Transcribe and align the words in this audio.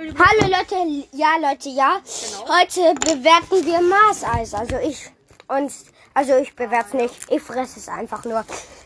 Hallo 0.00 0.46
Leute, 0.48 1.06
ja 1.12 1.36
Leute, 1.38 1.68
ja. 1.68 2.00
Genau. 2.00 2.58
Heute 2.58 2.94
bewerten 2.94 3.66
wir 3.66 3.82
Maaseis. 3.82 4.54
Also 4.54 4.76
ich 4.78 5.10
und 5.46 5.70
also 6.14 6.36
ich 6.38 6.56
bewerte 6.56 6.96
nicht. 6.96 7.14
Ich 7.30 7.42
fresse 7.42 7.78
es 7.78 7.86
einfach 7.86 8.24
nur. 8.24 8.42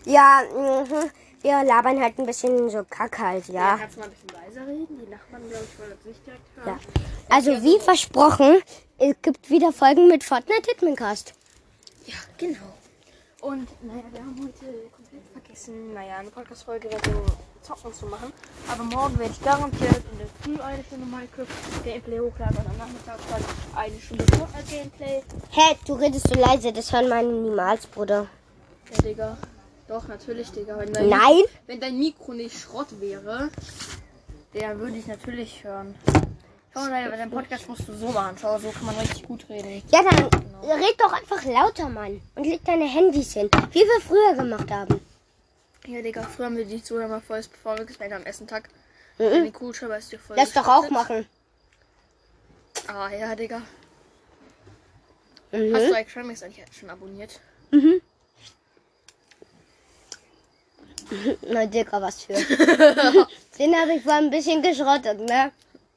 Ja, 0.07 0.43
mhm. 0.53 1.11
wir 1.41 1.63
labern 1.63 2.03
halt 2.03 2.19
ein 2.19 2.27
bisschen 2.27 2.69
so 2.69 2.85
Kack 2.91 3.17
halt, 3.21 3.47
ja. 3.47 3.77
Kannst 3.79 3.95
du 3.95 4.01
mal 4.01 4.07
ein 4.07 4.11
bisschen 4.11 4.29
leiser 4.31 4.67
reden? 4.67 4.89
Die 5.07 5.09
Nachbarn, 5.09 5.49
glaube 5.49 5.65
ich, 5.71 5.79
wollen 5.79 5.91
das 5.97 6.05
nicht 6.05 6.27
direkt 6.27 6.43
Ja. 6.57 6.65
hören. 6.65 6.81
Also 7.29 7.63
wie 7.63 7.79
versprochen, 7.79 8.61
es 8.99 9.15
gibt 9.23 9.51
wieder 9.51 9.73
Folgen 9.73 10.09
mit 10.09 10.25
Fortnite 10.25 10.69
Hitmancast. 10.69 11.33
Ja, 12.07 12.17
genau. 12.39 12.75
Und 13.41 13.69
naja, 13.85 14.03
wir 14.11 14.21
haben 14.21 14.37
heute 14.41 14.91
komplett 14.97 15.29
vergessen, 15.33 15.95
naja, 15.95 16.17
eine 16.17 16.31
Podcast-Folge 16.31 16.91
wegen 16.91 17.23
Zocken 17.65 17.93
zu 17.95 18.07
machen. 18.07 18.33
Aber 18.71 18.85
morgen 18.85 19.19
werde 19.19 19.33
ich 19.33 19.43
garantiert 19.43 20.03
in 20.13 20.19
der 20.19 20.27
Früh 20.43 20.63
eine 20.63 20.85
Stunde 20.85 21.07
Minecraft-Gameplay 21.07 22.21
hochladen 22.21 22.59
und 22.59 22.67
am 22.69 22.77
Nachmittag 22.77 23.19
dann 23.31 23.43
eine 23.75 24.01
Stunde 24.01 24.25
Fortnite-Gameplay. 24.37 25.23
Hä, 25.51 25.77
du 25.87 25.95
redest 25.95 26.29
so 26.29 26.35
leise, 26.35 26.73
das 26.73 26.93
hören 26.93 27.09
meine 27.09 27.33
niemals, 27.33 27.87
Bruder. 27.87 28.27
Ja, 28.93 29.03
Digga. 29.03 29.37
Doch, 29.89 30.07
natürlich, 30.09 30.51
Digga. 30.53 30.79
Wenn 30.79 30.93
dein, 30.93 31.09
Nein? 31.09 31.43
wenn 31.67 31.81
dein 31.81 31.99
Mikro 31.99 32.33
nicht 32.35 32.59
Schrott 32.59 33.01
wäre, 33.01 33.51
der 34.53 34.79
würde 34.79 34.97
ich 34.97 35.07
natürlich 35.07 35.65
hören. 35.65 35.95
Schau 36.73 36.81
mal, 36.81 37.09
deinen 37.11 37.31
Podcast 37.31 37.69
musst 37.69 37.89
du 37.89 37.95
so 37.95 38.09
machen. 38.09 38.37
Schau, 38.41 38.59
so 38.59 38.71
kann 38.71 38.87
man 38.87 38.97
richtig 38.97 39.23
gut 39.27 39.47
reden. 39.49 39.83
Ja, 39.91 40.03
dann 40.03 40.29
red 40.63 40.97
doch 40.99 41.13
einfach 41.13 41.45
lauter, 41.45 41.89
Mann. 41.89 42.21
Und 42.35 42.45
leg 42.45 42.65
deine 42.65 42.85
Handys 42.85 43.33
hin. 43.33 43.49
Wie 43.71 43.81
wir 43.81 44.01
früher 44.01 44.35
gemacht 44.35 44.71
haben. 44.71 45.01
Ja, 45.87 46.01
Digga, 46.01 46.23
früher 46.23 46.47
haben 46.47 46.57
wir 46.57 46.65
die 46.65 46.83
Zuhörer 46.83 47.09
mal 47.09 47.21
voll 47.21 47.43
bevor 47.43 47.77
wir 47.77 47.85
gespannt 47.85 48.13
am 48.13 48.25
ersten 48.25 48.47
Tag. 48.47 48.71
Mhm. 49.19 49.45
Die 49.45 49.51
Kugelschreiber 49.51 49.99
ist 49.99 50.11
dir 50.11 50.19
voll 50.19 50.37
Lass 50.37 50.53
doch 50.53 50.67
auch 50.67 50.89
machen. 50.91 51.27
Ah, 52.87 53.11
ja, 53.11 53.35
Digga. 53.35 53.63
Mhm. 55.53 55.75
Hast 55.75 55.89
du 55.89 55.95
eigentlich 55.95 56.17
Remix 56.17 56.43
eigentlich 56.43 56.65
schon 56.79 56.91
abonniert? 56.91 57.39
Mhm. 57.71 58.01
Na, 61.43 61.67
Digga, 61.67 62.01
was 62.01 62.25
für. 62.25 62.33
Den 63.59 63.77
habe 63.77 63.93
ich 63.95 64.03
vor 64.03 64.15
ein 64.15 64.31
bisschen 64.31 64.63
geschrottet, 64.63 65.21
ne? 65.21 65.53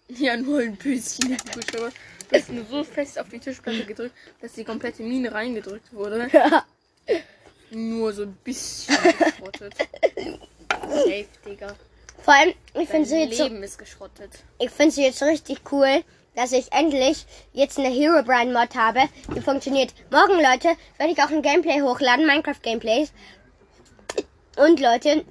Ja, 0.09 0.35
nur 0.35 0.59
ein 0.59 0.75
bisschen. 0.75 1.37
Du 1.37 1.91
hast 2.33 2.49
nur 2.49 2.65
so 2.65 2.83
fest 2.83 3.17
auf 3.17 3.29
die 3.29 3.39
Tischplatte 3.39 3.85
gedrückt, 3.85 4.15
dass 4.41 4.53
die 4.53 4.65
komplette 4.65 5.01
Mine 5.01 5.31
reingedrückt 5.31 5.93
wurde. 5.93 6.29
Nur 7.71 8.13
so 8.13 8.23
ein 8.23 8.33
bisschen 8.43 8.95
geschrottet. 9.17 9.73
Safe, 10.69 11.25
Digga. 11.45 11.75
Vor 12.21 12.33
allem, 12.33 12.53
ich 12.73 12.89
finde 12.89 13.07
sie 13.07 13.19
jetzt 13.23 13.37
so, 13.37 13.43
Leben 13.43 13.63
ist 13.63 13.77
geschrottet. 13.77 14.31
ich 14.59 14.69
finde 14.69 14.91
sie 14.93 15.03
jetzt 15.03 15.21
richtig 15.23 15.59
cool, 15.71 16.03
dass 16.35 16.51
ich 16.51 16.71
endlich 16.73 17.25
jetzt 17.53 17.77
eine 17.79 17.89
Herobrine 17.89 18.51
Mod 18.53 18.75
habe, 18.75 19.01
die 19.35 19.41
funktioniert. 19.41 19.93
Morgen, 20.11 20.35
Leute, 20.35 20.75
werde 20.97 21.13
ich 21.13 21.21
auch 21.21 21.29
ein 21.29 21.41
Gameplay 21.41 21.81
hochladen, 21.81 22.25
Minecraft 22.25 22.61
Gameplays. 22.61 23.11
Und 24.57 24.79
Leute, 24.79 25.23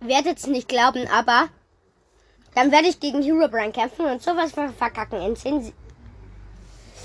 werdet 0.00 0.38
es 0.38 0.46
nicht 0.46 0.68
glauben, 0.68 1.06
aber 1.08 1.48
dann 2.54 2.70
werde 2.70 2.88
ich 2.88 3.00
gegen 3.00 3.22
Herobrine 3.22 3.72
kämpfen 3.72 4.06
und 4.06 4.22
sowas 4.22 4.52
ver- 4.52 4.72
verkacken 4.72 5.20
in 5.22 5.34
10 5.36 5.72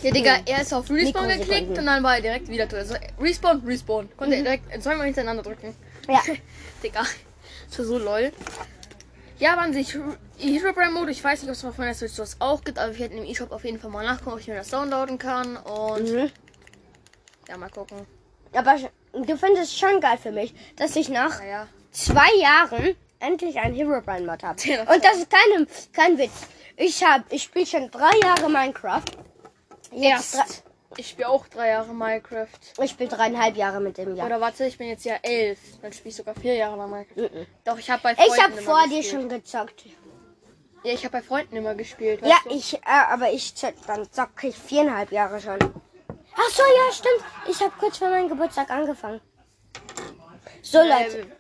Ja, 0.02 0.12
Digga, 0.12 0.38
er 0.46 0.62
ist 0.62 0.74
auf 0.74 0.90
Respawn 0.90 1.28
geklickt 1.28 1.78
und 1.78 1.86
dann 1.86 2.02
war 2.04 2.16
er 2.16 2.22
direkt 2.22 2.48
wieder 2.48 2.68
tot. 2.68 2.80
Also, 2.80 2.96
Respawn, 3.20 3.62
Respawn. 3.66 4.10
Konnte 4.16 4.36
er 4.36 4.44
direkt 4.44 4.82
zweimal 4.84 5.06
hintereinander 5.06 5.44
drücken. 5.44 5.76
Ja. 6.08 6.22
Digga, 6.84 7.02
das 7.68 7.80
war 7.80 7.86
so 7.86 7.98
lol. 7.98 8.32
Ja, 9.40 9.54
aber 9.54 9.62
an 9.64 9.74
sich, 9.74 9.94
Herobrine 10.38 10.92
Mode, 10.92 11.12
ich 11.12 11.24
weiß 11.24 11.42
nicht, 11.42 11.50
ob 11.50 11.56
es 11.56 11.64
mal 11.64 11.72
von 11.74 11.86
der 11.86 11.94
Switch 11.94 12.14
sowas 12.14 12.38
auch 12.40 12.62
gibt, 12.64 12.78
aber 12.80 12.92
ich 12.92 13.00
werde 13.00 13.16
im 13.16 13.24
E-Shop 13.26 13.52
auf 13.52 13.64
jeden 13.66 13.80
Fall 13.80 13.90
mal 13.92 14.06
nachgucken, 14.06 14.32
ob 14.34 14.40
ich 14.40 14.48
mir 14.48 14.56
das 14.56 14.70
downloaden 14.70 15.18
kann. 15.18 15.58
Und 15.58 16.10
Mhm. 16.12 16.32
ja, 17.48 17.58
mal 17.58 17.70
gucken. 17.70 18.06
Aber 18.54 18.76
du 19.14 19.38
findest 19.38 19.72
es 19.74 19.78
schon 19.78 20.00
geil 20.02 20.18
für 20.22 20.32
mich, 20.32 20.54
dass 20.78 20.96
ich 20.96 21.10
nach 21.10 21.40
Naja. 21.40 21.68
zwei 21.92 22.28
Jahren 22.40 22.96
endlich 23.20 23.58
einen 23.60 23.76
Herobrine 23.76 24.26
Mod 24.26 24.44
habe. 24.44 24.60
Ja, 24.66 24.82
Und 24.94 25.04
das 25.04 25.18
ist 25.18 25.30
keine, 25.30 25.68
kein 25.94 26.18
Witz. 26.18 26.32
Ich 26.78 27.04
habe, 27.04 27.24
ich 27.30 27.44
spiele 27.44 27.66
schon 27.66 27.92
drei 27.92 28.12
Jahre 28.24 28.50
Minecraft. 28.50 29.04
Jetzt 29.92 30.36
Erst. 30.36 30.64
Ich 30.98 31.10
spiele 31.10 31.30
auch 31.30 31.48
drei 31.48 31.70
Jahre 31.70 31.94
Minecraft. 31.94 32.48
ich 32.82 32.92
spiele 32.92 33.10
dreieinhalb 33.10 33.56
Jahre 33.56 33.80
mit 33.80 33.98
dem 34.00 34.16
Jahr. 34.16 34.26
Oder 34.26 34.42
warte, 34.42 34.66
ich 34.66 34.78
bin 34.78 34.88
jetzt 34.88 35.06
ja 35.06 35.16
elf. 35.22 35.60
Dann 35.82 35.94
spiele 35.94 36.10
ich 36.10 36.16
sogar 36.16 36.34
vier 36.36 36.56
Jahre 36.56 36.78
lang 36.78 36.90
Minecraft. 36.90 37.16
Mhm. 37.32 37.46
Doch, 37.64 37.78
ich 37.78 37.90
habe 37.92 38.02
bei 38.02 38.16
Freunden 38.16 38.34
Ich 38.34 38.44
habe 38.44 38.54
vor 38.62 38.84
dir 38.88 38.98
gespielt. 38.98 39.06
schon 39.22 39.30
gezockt. 39.30 39.86
Ja, 40.84 40.94
ich 40.94 41.04
habe 41.06 41.12
bei 41.12 41.22
Freunden 41.22 41.56
immer 41.58 41.76
gespielt. 41.76 42.22
Ja, 42.26 42.38
du? 42.44 42.50
ich, 42.56 42.74
äh, 42.76 42.80
aber 42.86 43.32
ich 43.32 43.54
zock- 43.56 43.76
dann 43.86 44.12
zocke 44.12 44.48
ich 44.48 44.56
viereinhalb 44.58 45.12
Jahre 45.12 45.40
schon. 45.40 45.60
Ach 45.62 46.50
so, 46.52 46.64
ja, 46.64 46.92
stimmt. 46.92 47.24
Ich 47.50 47.60
habe 47.62 47.74
kurz 47.80 47.98
vor 47.98 48.10
meinem 48.10 48.30
Geburtstag 48.30 48.70
angefangen. 48.72 49.22
So, 50.62 50.80
Leute. 50.80 51.20
Ähm, 51.20 51.32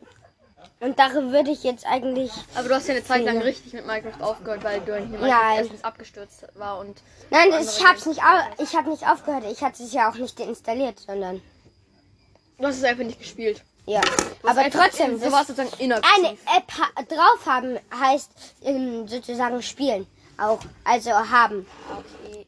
Und 0.82 0.98
darin 0.98 1.32
würde 1.34 1.52
ich 1.52 1.64
jetzt 1.64 1.86
eigentlich. 1.86 2.32
Aber 2.56 2.70
du 2.70 2.76
hast 2.76 2.88
ja 2.88 2.94
eine 2.96 3.04
Zeit 3.04 3.26
lang 3.26 3.40
richtig 3.42 3.74
mit 3.74 3.86
Minecraft 3.86 4.22
aufgehört, 4.22 4.64
weil 4.64 4.80
du 4.80 4.96
in 4.96 5.12
Minecraft 5.12 5.58
erstens 5.58 5.84
abgestürzt 5.84 6.46
war 6.56 6.80
und. 6.80 7.02
Nein, 7.30 7.50
ich 7.60 7.86
hab's 7.86 8.06
nicht, 8.06 8.22
au 8.24 8.64
ich 8.64 8.74
hab 8.76 8.88
nicht 8.88 9.06
aufgehört. 9.06 9.44
Ich 9.52 9.62
hatte 9.62 9.84
es 9.84 9.92
ja 9.92 10.10
auch 10.10 10.16
nicht 10.16 10.40
deinstalliert, 10.40 11.00
sondern. 11.00 11.42
Du 12.58 12.66
hast 12.66 12.78
es 12.78 12.84
einfach 12.86 13.04
nicht 13.04 13.20
gespielt. 13.20 13.62
Ja. 13.86 14.02
Aber 14.44 14.70
trotzdem, 14.70 15.16
in- 15.16 15.20
Du 15.22 15.32
warst 15.32 15.48
sozusagen 15.48 15.72
inaktiv. 15.82 16.10
eine 16.18 16.30
App 16.58 16.72
ha 16.78 17.04
drauf 17.04 17.46
haben 17.46 17.78
heißt 18.00 18.32
ähm, 18.64 19.08
sozusagen 19.08 19.62
spielen. 19.62 20.08
Auch. 20.38 20.60
Also 20.86 21.12
haben. 21.12 21.66
Okay. 21.90 22.46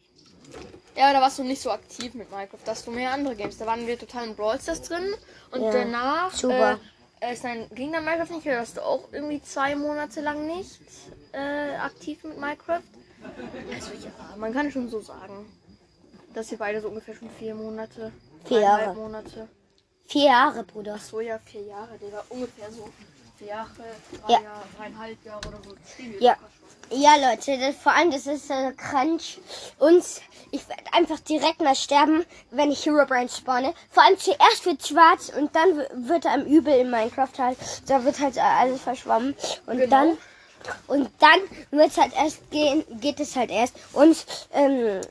Ja, 0.95 1.11
da 1.13 1.19
warst 1.21 1.39
du 1.39 1.43
nicht 1.43 1.61
so 1.61 1.71
aktiv 1.71 2.13
mit 2.13 2.29
Minecraft. 2.31 2.59
Da 2.63 2.71
hast 2.71 2.85
du 2.87 2.91
mehr 2.91 3.11
andere 3.11 3.35
Games. 3.35 3.57
Da 3.57 3.65
waren 3.65 3.85
wir 3.87 3.97
total 3.99 4.27
in 4.27 4.35
Brawl 4.35 4.59
Stars 4.61 4.81
drin. 4.83 5.13
Und 5.51 5.63
Ja, 5.63 5.71
danach. 5.71 6.31
super. 6.33 6.73
Äh, 6.73 6.77
ist 7.29 7.43
dann, 7.43 7.69
ging 7.69 7.91
dann 7.91 8.03
Minecraft 8.03 8.33
nicht 8.33 8.47
hast 8.47 8.77
du 8.77 8.81
auch 8.81 9.11
irgendwie 9.11 9.41
zwei 9.41 9.75
Monate 9.75 10.21
lang 10.21 10.47
nicht 10.47 10.79
äh, 11.33 11.75
aktiv 11.75 12.23
mit 12.23 12.39
Minecraft. 12.39 12.81
Also 13.73 13.91
ja, 14.03 14.35
man 14.37 14.53
kann 14.53 14.71
schon 14.71 14.89
so 14.89 14.99
sagen. 15.01 15.45
Dass 16.33 16.49
wir 16.49 16.57
beide 16.57 16.81
so 16.81 16.87
ungefähr 16.87 17.13
schon 17.13 17.29
vier 17.29 17.53
Monate. 17.53 18.11
Vier 18.45 18.61
Jahre. 18.61 18.93
Monate. 18.95 19.47
Vier 20.07 20.25
Jahre, 20.25 20.63
Bruder. 20.63 20.97
So 20.97 21.19
ja, 21.19 21.37
vier 21.39 21.63
Jahre, 21.63 21.97
Digga. 21.97 22.23
Ungefähr 22.29 22.71
so. 22.71 22.89
Jahre, 23.45 23.69
drei 24.23 24.33
Ja. 24.33 24.39
Jahre, 24.41 24.63
dreieinhalb 24.77 25.25
Jahre 25.25 25.47
oder 25.47 25.57
so. 25.63 25.75
Ja. 26.19 26.35
Ja, 26.93 27.15
Leute, 27.15 27.57
das, 27.57 27.75
vor 27.77 27.93
allem 27.93 28.11
das 28.11 28.27
ist 28.27 28.49
äh, 28.49 28.73
Crunch. 28.73 29.39
Und 29.79 30.03
ich 30.51 30.67
werde 30.67 30.83
einfach 30.91 31.19
direkt 31.19 31.61
mal 31.61 31.73
sterben, 31.75 32.25
wenn 32.51 32.69
ich 32.69 32.85
Herobrine 32.85 33.29
spawne. 33.29 33.73
Vor 33.91 34.03
allem 34.03 34.19
zuerst 34.19 34.65
wird 34.65 34.85
schwarz 34.85 35.31
und 35.37 35.55
dann 35.55 35.85
wird 36.09 36.25
einem 36.25 36.45
übel 36.45 36.73
in 36.73 36.91
Minecraft 36.91 37.29
halt. 37.37 37.57
Da 37.87 38.03
wird 38.03 38.19
halt 38.19 38.37
alles 38.37 38.81
verschwommen. 38.81 39.35
Und 39.67 39.77
Genau. 39.77 39.89
dann 39.89 40.17
und 40.87 41.09
dann 41.19 41.39
wird's 41.71 41.97
halt 41.97 42.13
erst 42.15 42.51
gehen, 42.51 42.83
geht 42.99 43.19
es 43.19 43.35
halt 43.35 43.49
erst. 43.49 43.73
Und 43.93 44.25
ähm, 44.53 45.01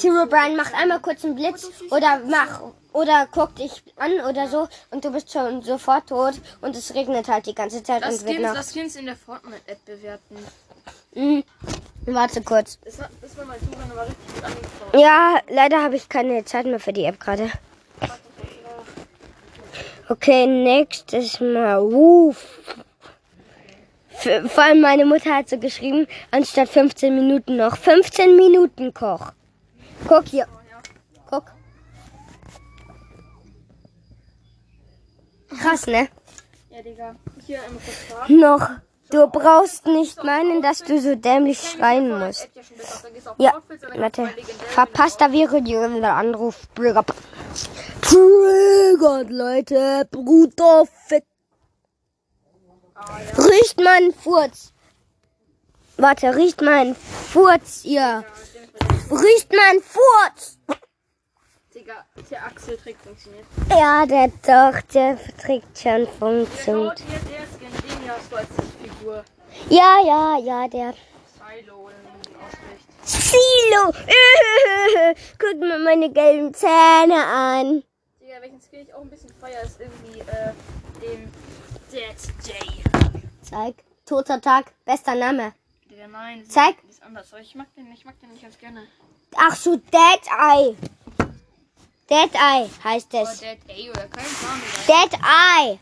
Herobrine 0.00 0.56
macht 0.56 0.74
einmal 0.74 1.00
kurz 1.00 1.24
einen 1.24 1.34
Blitz 1.34 1.68
oder 1.90 2.20
mach 2.28 2.60
oder 2.92 3.26
guckt 3.32 3.58
dich 3.58 3.82
an 3.96 4.12
oder 4.28 4.48
so 4.48 4.68
und 4.90 5.04
du 5.04 5.10
bist 5.12 5.32
schon 5.32 5.62
sofort 5.62 6.08
tot 6.08 6.34
und 6.60 6.74
es 6.76 6.94
regnet 6.94 7.28
halt 7.28 7.46
die 7.46 7.54
ganze 7.54 7.82
Zeit 7.82 8.02
Lass 8.02 8.22
und 8.22 8.28
wird 8.28 8.40
noch. 8.40 8.54
lass 8.54 8.72
Skins 8.72 8.96
in 8.96 9.06
der 9.06 9.16
Fortnite-App 9.16 9.84
bewerten. 9.84 10.36
Mhm. 11.14 11.44
Warte 12.06 12.40
kurz. 12.42 12.78
Das, 12.84 12.98
war- 12.98 13.10
das 13.20 13.36
war 13.36 13.44
mein 13.44 13.58
Zugang, 13.60 13.90
aber 13.92 14.02
richtig 14.02 14.34
gut. 14.92 15.00
Ja, 15.00 15.36
leider 15.48 15.82
habe 15.82 15.96
ich 15.96 16.08
keine 16.08 16.44
Zeit 16.44 16.66
mehr 16.66 16.80
für 16.80 16.92
die 16.92 17.04
App 17.04 17.20
gerade. 17.20 17.50
Okay, 20.08 20.46
nächstes 20.46 21.40
Mal. 21.40 21.80
Uff. 21.82 22.58
F- 24.12 24.50
Vor 24.52 24.64
allem 24.64 24.80
meine 24.80 25.04
Mutter 25.04 25.34
hat 25.36 25.48
so 25.48 25.58
geschrieben, 25.58 26.06
anstatt 26.30 26.68
15 26.68 27.14
Minuten 27.14 27.56
noch 27.56 27.76
15 27.76 28.34
Minuten 28.36 28.92
Koch. 28.92 29.32
Guck 30.08 30.26
hier. 30.26 30.46
Krass, 35.58 35.86
ne? 35.86 36.08
Ja, 36.70 36.82
Digga. 36.82 37.16
Hier 37.46 37.62
einmal 37.62 37.80
kurz. 37.82 38.28
Noch. 38.28 38.70
Du 39.10 39.26
brauchst 39.26 39.86
nicht 39.86 40.22
meinen, 40.22 40.62
dass 40.62 40.84
du 40.84 41.00
so 41.00 41.16
dämlich 41.16 41.58
schreien 41.58 42.16
musst. 42.16 42.48
Ja, 43.38 43.60
warte. 43.96 44.28
Verpasster 44.68 45.32
der 46.00 46.14
Anruf. 46.14 46.68
Trigger. 46.76 47.04
Triggert, 48.00 49.30
Leute. 49.30 50.06
Bruder 50.12 50.84
Fick. 51.08 51.24
Riecht 53.36 53.80
mein 53.80 54.12
Furz. 54.12 54.72
Warte, 55.96 56.36
riecht 56.36 56.62
mein 56.62 56.94
Furz, 56.94 57.84
ihr. 57.84 58.24
Riecht 59.10 59.52
mein 59.52 59.80
Furz. 59.82 60.58
Digga, 61.80 62.04
der 62.30 62.44
Axel-Trick 62.44 62.98
funktioniert. 62.98 63.46
Ja, 63.70 64.04
der 64.04 64.28
doch, 64.28 64.80
der 64.92 65.18
trägt 65.38 65.78
schon 65.78 66.06
funktioniert. 66.06 66.98
Schaut 66.98 67.08
hier, 67.08 67.18
der 67.26 68.14
hast 68.14 68.30
du 68.30 68.36
als 68.36 68.48
Figur. 68.82 69.24
Ja, 69.70 69.98
ja, 70.04 70.38
ja, 70.38 70.68
der. 70.68 70.92
Silo. 71.38 71.88
ausspricht. 72.44 72.86
Silo. 73.02 73.94
Guck 75.38 75.58
mir 75.58 75.78
meine 75.78 76.10
gelben 76.10 76.52
Zähne 76.52 77.24
an. 77.24 77.82
Digga, 78.20 78.42
welchen 78.42 78.60
Skill 78.60 78.80
ich 78.80 78.92
auch 78.92 79.00
ein 79.00 79.08
bisschen 79.08 79.32
feier, 79.40 79.62
ist 79.62 79.80
irgendwie 79.80 80.20
äh, 80.20 80.52
den 81.00 81.32
Dead 81.90 82.46
Day. 82.46 82.84
Zeig. 83.40 83.76
Toter 84.04 84.40
Tag. 84.40 84.72
Bester 84.84 85.14
Name. 85.14 85.54
Digga, 85.90 86.08
nein. 86.08 86.44
Zeig. 86.46 86.76
Ist 86.90 87.02
anders. 87.02 87.32
Aber 87.32 87.40
ich 87.40 87.54
mag 87.54 87.74
den, 87.74 87.90
ich 87.92 88.04
mag 88.04 88.20
den 88.20 88.30
nicht 88.32 88.42
ganz 88.42 88.58
gerne. 88.58 88.82
Ach 89.36 89.56
so, 89.56 89.76
Dead 89.76 90.20
Eye. 90.38 90.76
Dead 92.10 92.34
Eye 92.34 92.68
heißt 92.84 93.14
es. 93.14 93.38
Dead 93.40 93.58
oder 93.90 94.06
kein 94.08 94.24
Plan. 94.24 94.60
Digga. 94.86 95.06
Dead 95.06 95.20
Eye. 95.22 95.78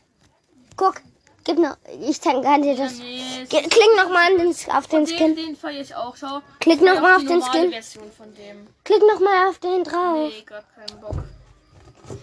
Guck. 0.76 1.00
Gib 1.44 1.58
noch. 1.58 1.76
Ich 2.02 2.20
kann 2.20 2.60
dir 2.62 2.76
das. 2.76 2.98
Nee, 2.98 3.46
Klick 3.48 3.96
noch 3.96 4.10
mal 4.10 4.30
an 4.32 4.38
den, 4.38 4.54
auf 4.74 4.86
den 4.88 5.06
den, 5.06 5.16
Skin. 5.16 5.34
den 5.34 5.56
feier 5.56 5.80
ich 5.80 5.94
auch. 5.94 6.14
Schau. 6.14 6.42
Klick 6.60 6.74
Ich 6.82 6.86
feier 6.86 6.94
noch 6.94 7.00
mal 7.00 7.12
auch 7.12 7.16
auf 7.16 7.22
die 7.22 7.28
den 7.28 7.42
Skin. 7.42 7.70
Version 7.70 8.12
von 8.12 8.34
dem. 8.34 8.66
Klick 8.84 9.00
noch 9.00 9.20
mal 9.20 9.48
auf 9.48 9.58
den 9.58 9.82
drauf. 9.84 10.30
Nee, 10.30 10.42
grad 10.44 10.64
keinen 10.74 11.00
Bock. 11.00 11.16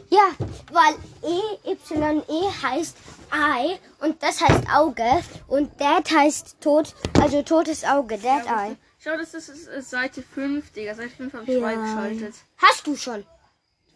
Ja, 0.10 0.30
weil 0.72 0.96
E, 1.24 1.72
Y, 1.72 2.24
E 2.28 2.52
heißt 2.62 2.96
Eye 3.31 3.80
und 4.02 4.22
das 4.22 4.42
heißt 4.42 4.63
Auge 4.74 5.24
und 5.48 5.72
Dead 5.80 6.12
heißt 6.12 6.57
tot, 6.62 6.94
also 7.19 7.42
totes 7.42 7.84
Auge, 7.84 8.18
Dead 8.18 8.46
Eye. 8.48 8.75
Schau, 9.00 9.18
das 9.18 9.34
ist, 9.36 9.50
ist, 9.50 9.68
ist 9.68 9.90
Seite 9.90 10.22
5, 10.24 10.72
Digga. 10.72 10.94
Seite 10.96 11.10
5 11.10 11.34
habe 11.34 11.44
ich 11.46 11.60
Ja. 11.60 11.62
freigeschaltet. 11.62 12.36
Hast 12.57 12.86
du 12.88 12.96
schon? 12.96 13.25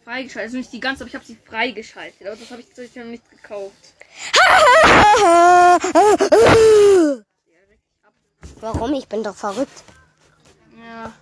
Freigeschaltet. 0.04 0.48
Also 0.48 0.56
nicht 0.56 0.72
die 0.72 0.80
ganze, 0.80 1.02
aber 1.02 1.08
ich 1.08 1.14
habe 1.14 1.24
sie 1.24 1.36
freigeschaltet. 1.36 2.26
Aber 2.26 2.36
das 2.36 2.50
habe 2.50 2.60
ich 2.60 2.68
tatsächlich 2.68 2.96
noch 3.04 3.10
nicht 3.10 3.30
gekauft. 3.30 3.94
Warum? 8.60 8.94
Ich 8.94 9.08
bin 9.08 9.22
doch 9.22 9.34
verrückt. 9.34 9.84
Ja. 10.78 11.12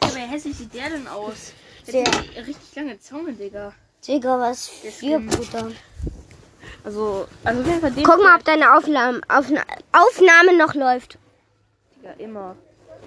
aber 0.00 0.18
hässlich 0.18 0.56
sieht 0.56 0.74
der 0.74 0.90
denn 0.90 1.06
aus? 1.06 1.52
Der 1.86 1.92
Sehr. 1.92 2.46
richtig 2.46 2.74
lange 2.74 2.98
Zunge, 3.00 3.32
Digga. 3.32 3.72
Digga, 4.06 4.38
was 4.38 4.68
für. 4.68 5.18
Bruder. 5.20 5.72
Also, 6.84 7.26
also 7.44 7.62
den. 7.62 8.04
Guck 8.04 8.22
mal, 8.22 8.36
ob 8.36 8.44
deine 8.44 8.76
Aufnahme, 8.76 9.20
Aufna 9.28 9.62
Aufnahme 9.92 10.56
noch 10.56 10.74
läuft. 10.74 11.18
Digga, 11.96 12.12
immer. 12.18 12.56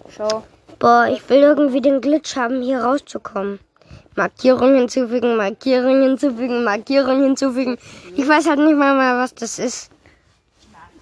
Schau. 0.09 0.43
Boah, 0.79 1.07
ich 1.11 1.27
will 1.29 1.39
irgendwie 1.39 1.81
den 1.81 2.01
Glitch 2.01 2.35
haben, 2.35 2.61
hier 2.61 2.83
rauszukommen. 2.83 3.59
Markierung 4.15 4.75
hinzufügen, 4.75 5.35
Markierung 5.37 6.01
hinzufügen, 6.01 6.63
Markierung 6.63 7.23
hinzufügen. 7.23 7.77
Ich 8.15 8.27
weiß 8.27 8.47
halt 8.47 8.59
nicht 8.59 8.77
mal, 8.77 8.95
mal 8.95 9.17
was 9.21 9.33
das 9.35 9.59
ist. 9.59 9.91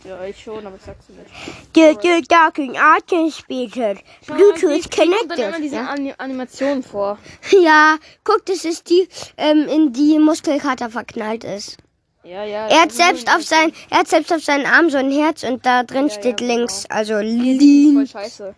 Ja, 0.06 0.22
ich 0.26 0.38
schon, 0.44 0.66
aber 0.68 0.76
ich 0.76 0.82
sag's 0.82 1.06
dir 1.08 1.14
nicht. 1.14 1.74
Get 2.04 2.30
docking 2.30 2.76
activated. 2.76 4.04
Bluetooth 4.28 4.98
Dann 4.98 5.08
immer 5.08 5.18
connected. 5.28 5.64
diese 5.64 5.76
Ja? 5.76 5.88
Ani 5.88 6.14
Animation 6.18 6.84
vor. 6.84 7.18
ja, 7.52 7.98
guck, 8.26 8.46
das 8.46 8.66
ist 8.66 8.90
die, 8.90 9.08
ähm, 9.38 9.66
in 9.70 9.94
die 9.94 10.20
Muskelkater 10.20 10.90
verknallt 10.90 11.46
ist. 11.46 11.78
Ja, 12.26 12.44
ja. 12.44 12.68
Er 12.68 12.82
hat 12.82 12.92
selbst 12.92 13.34
auf 13.34 13.44
sein, 13.44 13.72
er 13.90 14.00
hat 14.00 14.08
selbst 14.10 14.34
auf 14.34 14.44
seinen 14.44 14.66
Arm 14.66 14.90
so 14.90 14.98
ein 14.98 15.12
Herz 15.12 15.44
und 15.44 15.66
da 15.66 15.84
drin 15.84 16.08
Ja, 16.08 16.14
ja, 16.14 16.20
steht 16.20 16.38
genau. 16.38 16.54
links, 16.56 16.86
also 16.90 17.14
Voll 17.14 17.24
Lean. 17.24 18.08
scheiße. 18.08 18.56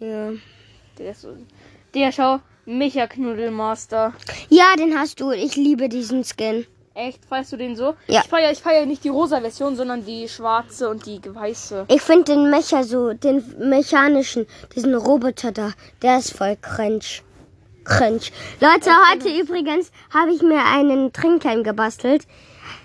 Ja. 0.00 0.30
Der 0.98 1.10
ist 1.10 1.22
so. 1.22 1.36
Der 1.94 2.12
schau. 2.12 2.40
Micha 2.64 3.06
Knuddelmaster. 3.06 4.12
ja, 4.48 4.74
den 4.78 4.98
hast 4.98 5.20
du. 5.20 5.30
Ich 5.32 5.56
liebe 5.56 5.88
diesen 5.88 6.24
Skin. 6.24 6.66
Echt? 6.94 7.24
Feierst 7.24 7.52
du 7.52 7.56
den 7.56 7.74
so? 7.74 7.94
Ja. 8.06 8.20
Ich 8.22 8.28
feiere 8.28 8.52
ich 8.52 8.58
feier 8.58 8.84
nicht 8.84 9.02
die 9.02 9.08
rosa 9.08 9.40
Version, 9.40 9.76
sondern 9.76 10.04
die 10.04 10.28
schwarze 10.28 10.90
und 10.90 11.06
die 11.06 11.20
weiße. 11.24 11.86
Ich 11.88 12.02
finde 12.02 12.32
den 12.34 12.50
Mecha 12.50 12.82
so, 12.82 13.14
den 13.14 13.42
mechanischen, 13.58 14.46
diesen 14.76 14.94
Roboter 14.94 15.52
da, 15.52 15.72
der 16.02 16.18
ist 16.18 16.36
voll 16.36 16.56
cringe. 16.60 17.00
Cringe. 17.84 18.20
Leute, 18.60 18.90
heute 19.10 19.28
übrigens 19.40 19.90
habe 20.12 20.32
ich 20.32 20.42
mir 20.42 20.62
einen 20.64 21.12
Trinkhelm 21.12 21.64
gebastelt. 21.64 22.26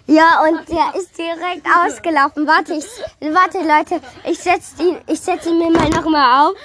Ja, 0.07 0.42
und 0.44 0.69
der 0.69 0.95
ist 0.95 1.18
direkt 1.18 1.65
ausgelaufen. 1.68 2.48
Warte, 2.48 2.74
ich, 2.74 2.86
warte, 3.33 3.59
Leute, 3.59 4.01
ich 4.24 4.39
setze 4.39 4.81
ihn, 4.81 5.01
ich 5.06 5.19
setze 5.19 5.50
ihn 5.50 5.57
mir 5.57 5.69
mal 5.69 5.89
nochmal 5.89 6.48
auf. 6.48 6.57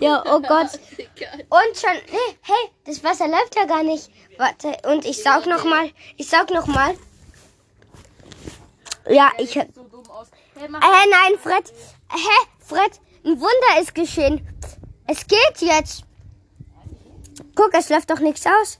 Ja, 0.00 0.22
oh 0.26 0.40
Gott. 0.40 0.70
Und 1.50 1.76
schon, 1.76 1.90
hey, 1.90 2.38
hey, 2.40 2.70
das 2.86 3.04
Wasser 3.04 3.28
läuft 3.28 3.54
ja 3.54 3.66
gar 3.66 3.82
nicht. 3.82 4.10
Warte, 4.38 4.76
und 4.88 5.04
ich 5.04 5.22
saug 5.22 5.46
noch 5.46 5.64
mal, 5.64 5.90
ich 6.16 6.28
saug 6.28 6.50
noch 6.50 6.66
mal. 6.66 6.94
Ja, 9.08 9.30
ich, 9.36 9.54
Hä, 9.54 9.68
nein, 11.10 11.38
Fred. 11.38 11.70
Hä, 12.08 12.46
Fred, 12.60 13.00
ein 13.24 13.38
Wunder 13.38 13.80
ist 13.80 13.94
geschehen. 13.94 14.46
Es 15.06 15.26
geht 15.26 15.60
jetzt. 15.60 16.04
Guck, 17.54 17.74
es 17.74 17.90
läuft 17.90 18.10
doch 18.10 18.20
nichts 18.20 18.46
aus. 18.46 18.78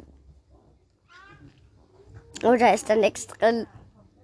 Oder 2.43 2.73
ist 2.73 2.89
da 2.89 2.97
nichts 2.97 3.27
drin? 3.27 3.67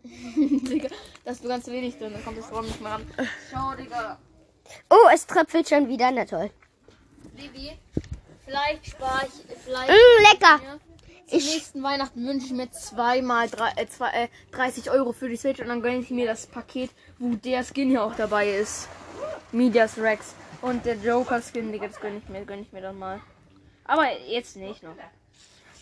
Digga, 0.37 0.89
da 1.25 1.31
ist 1.31 1.43
nur 1.43 1.53
ganz 1.53 1.67
wenig 1.69 1.97
drin, 1.97 2.13
dann 2.13 2.25
kommt 2.25 2.39
das 2.39 2.51
Raum 2.53 2.67
nicht 2.67 2.81
mehr 2.81 2.93
ran. 2.93 3.07
Schau, 3.51 3.75
Digga. 3.75 4.19
Oh, 4.91 5.09
es 5.13 5.27
tröpfelt 5.27 5.69
schon 5.69 5.89
wieder. 5.89 6.11
Na 6.11 6.25
toll. 6.25 6.51
Bibi, 7.37 7.73
vielleicht 8.45 8.87
spare 8.87 9.27
ich, 9.27 9.57
vielleicht. 9.65 9.91
Mm, 9.91 10.33
lecker. 10.33 10.61
Zum 11.27 11.39
nächsten 11.39 11.83
Weihnachten 11.83 12.27
wünsche 12.27 12.47
ich 12.47 12.53
mir 12.53 12.71
zweimal 12.71 13.49
drei, 13.49 13.71
äh, 13.77 13.87
zwei, 13.87 14.11
äh, 14.11 14.29
30 14.51 14.91
Euro 14.91 15.13
für 15.13 15.29
die 15.29 15.37
Switch 15.37 15.61
und 15.61 15.69
dann 15.69 15.81
gönne 15.81 15.99
ich 15.99 16.11
mir 16.11 16.27
das 16.27 16.47
Paket, 16.47 16.91
wo 17.19 17.35
der 17.37 17.65
Skin 17.65 17.89
hier 17.89 18.03
auch 18.03 18.15
dabei 18.15 18.51
ist. 18.51 18.89
Medias 19.51 19.97
Rex. 19.97 20.35
Und 20.61 20.85
der 20.85 20.97
Joker 20.97 21.41
Skin, 21.41 21.73
Digga, 21.73 21.89
das 21.89 22.01
gönne 22.01 22.19
ich 22.19 22.29
mir, 22.29 22.45
gönne 22.45 22.63
ich 22.63 22.73
mir 22.73 22.83
dann 22.83 22.99
mal. 22.99 23.21
Aber 23.85 24.07
jetzt 24.27 24.57
nicht 24.57 24.83
noch. 24.83 24.95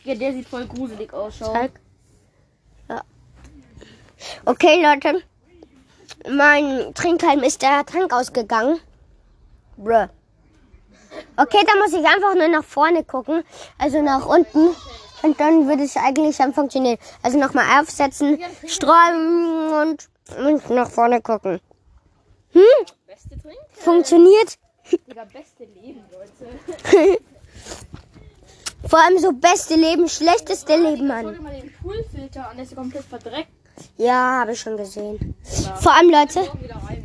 Ja, 0.05 0.15
der 0.15 0.33
sieht 0.33 0.49
voll 0.49 0.67
gruselig 0.67 1.13
aus, 1.13 1.37
schau. 1.39 1.53
Zeig. 1.53 1.73
Okay, 4.45 4.83
Leute. 4.83 5.23
Mein 6.29 6.93
Trinkhalm 6.95 7.43
ist 7.43 7.63
der 7.63 7.85
Trank 7.87 8.13
ausgegangen. 8.13 8.79
Bruh. 9.77 10.09
Okay, 11.37 11.65
dann 11.67 11.79
muss 11.81 11.93
ich 11.93 12.07
einfach 12.07 12.35
nur 12.35 12.49
nach 12.49 12.65
vorne 12.65 13.05
gucken. 13.05 13.43
Also 13.79 14.03
nach 14.03 14.27
unten. 14.27 14.69
Und 15.23 15.39
dann 15.39 15.69
würde 15.69 15.85
es 15.85 15.97
eigentlich 15.97 16.37
dann 16.37 16.55
funktionieren. 16.55 16.99
Also 17.23 17.39
nochmal 17.39 17.81
aufsetzen, 17.81 18.39
streuen 18.67 19.73
und, 19.73 20.09
und 20.39 20.71
nach 20.71 20.91
vorne 20.91 21.21
gucken. 21.21 21.61
Hm? 22.53 22.63
Funktioniert? 23.73 24.59
Digga, 24.91 25.25
beste 25.25 25.65
Leben, 25.65 26.05
Leute. 26.11 27.21
Vor 28.89 28.99
allem 28.99 29.19
so 29.19 29.33
beste 29.33 29.75
Leben, 29.75 30.09
schlechteste 30.09 30.75
Leben, 30.77 31.07
Mann. 31.07 31.33
dir 31.33 31.41
mal 31.41 31.53
den 31.53 31.73
Poolfilter 31.75 32.49
an, 32.49 32.57
der 32.57 32.65
ist 32.65 32.75
komplett 32.75 33.05
verdreckt. 33.05 33.50
Ja, 33.97 34.41
habe 34.41 34.53
ich 34.53 34.61
schon 34.61 34.77
gesehen. 34.77 35.35
Vor 35.81 35.93
allem, 35.93 36.11
Leute. 36.11 36.41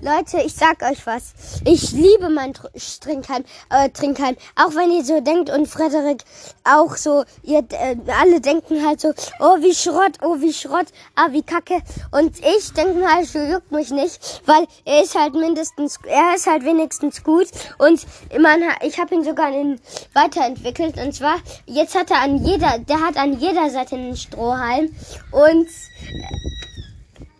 Leute, 0.01 0.38
ich 0.46 0.53
sag 0.53 0.82
euch 0.84 1.05
was. 1.08 1.34
Ich 1.65 1.91
liebe 1.91 2.29
mein 2.29 2.53
Tr- 2.53 3.00
Trinkheim, 3.01 3.44
äh, 3.70 3.89
Trinkheim. 3.89 4.36
Auch 4.55 4.75
wenn 4.75 4.91
ihr 4.91 5.03
so 5.03 5.20
denkt 5.20 5.50
und 5.50 5.67
Frederik 5.67 6.24
auch 6.63 6.96
so, 6.96 7.24
ihr 7.44 7.60
äh, 7.72 7.96
alle 8.20 8.39
denken 8.39 8.86
halt 8.86 9.01
so, 9.01 9.13
oh 9.39 9.58
wie 9.62 9.74
Schrott, 9.74 10.20
oh 10.22 10.39
wie 10.39 10.53
Schrott, 10.53 10.88
ah 11.15 11.27
wie 11.32 11.41
Kacke. 11.41 11.82
Und 12.12 12.38
ich 12.39 12.72
denke 12.74 13.00
mir 13.00 13.12
halt, 13.12 13.27
so 13.27 13.39
juckt 13.39 13.72
mich 13.72 13.89
nicht, 13.91 14.41
weil 14.46 14.67
er 14.86 15.03
ist 15.03 15.15
halt 15.15 15.34
mindestens, 15.34 15.98
er 16.08 16.36
ist 16.36 16.46
halt 16.46 16.65
wenigstens 16.65 17.24
gut. 17.24 17.48
Und 17.79 18.05
man, 18.39 18.62
ich 18.82 19.00
habe 19.00 19.15
ihn 19.15 19.24
sogar 19.24 19.51
in, 19.51 19.79
weiterentwickelt. 20.13 20.98
Und 20.98 21.13
zwar, 21.13 21.38
jetzt 21.65 21.96
hat 21.96 22.12
er 22.12 22.22
an 22.22 22.38
jeder, 22.44 22.79
der 22.79 23.00
hat 23.01 23.17
an 23.17 23.39
jeder 23.39 23.70
Seite 23.70 23.96
einen 23.96 24.15
Strohhalm. 24.17 24.96
Und 25.32 25.67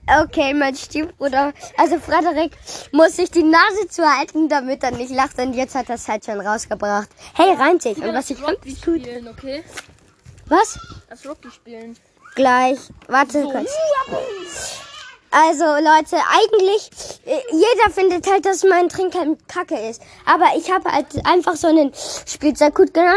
Okay, 0.08 0.54
mein 0.54 0.76
Stiefbruder, 0.76 1.52
also 1.78 1.98
Frederik, 2.00 2.52
muss 2.92 3.16
sich 3.16 3.32
die 3.32 3.42
Nase 3.42 3.88
zuhalten, 3.90 4.48
damit 4.48 4.84
er 4.84 4.92
nicht 4.92 5.12
lacht. 5.12 5.40
Und 5.40 5.54
jetzt 5.54 5.74
hat 5.74 5.90
er 5.90 5.96
es 5.96 6.08
halt 6.08 6.26
schon 6.26 6.40
rausgebracht. 6.40 7.10
Hey, 7.34 7.54
reimt 7.56 7.82
sich. 7.82 7.98
Und 7.98 8.14
was 8.14 8.30
ich 8.30 8.46
richtig 8.46 8.84
gut. 8.84 9.02
spielen, 9.02 9.28
okay? 9.28 9.64
Was? 10.46 10.78
Das 11.10 11.26
Rocky 11.26 11.50
spielen. 11.50 11.98
Gleich. 12.36 12.78
Warte 13.08 13.44
kurz. 13.44 13.72
Also 15.32 15.66
Leute, 15.66 16.18
eigentlich, 16.30 16.90
äh, 17.26 17.42
jeder 17.52 17.90
findet 17.92 18.30
halt, 18.32 18.46
dass 18.46 18.64
mein 18.64 18.88
Trinkhelm 18.90 19.38
kacke 19.48 19.76
ist. 19.90 20.02
Aber 20.26 20.46
ich 20.56 20.72
habe 20.72 20.92
halt 20.92 21.08
einfach 21.26 21.56
so 21.56 21.68
einen 21.68 21.92
Spielzeughut 22.26 22.94
genommen, 22.94 23.16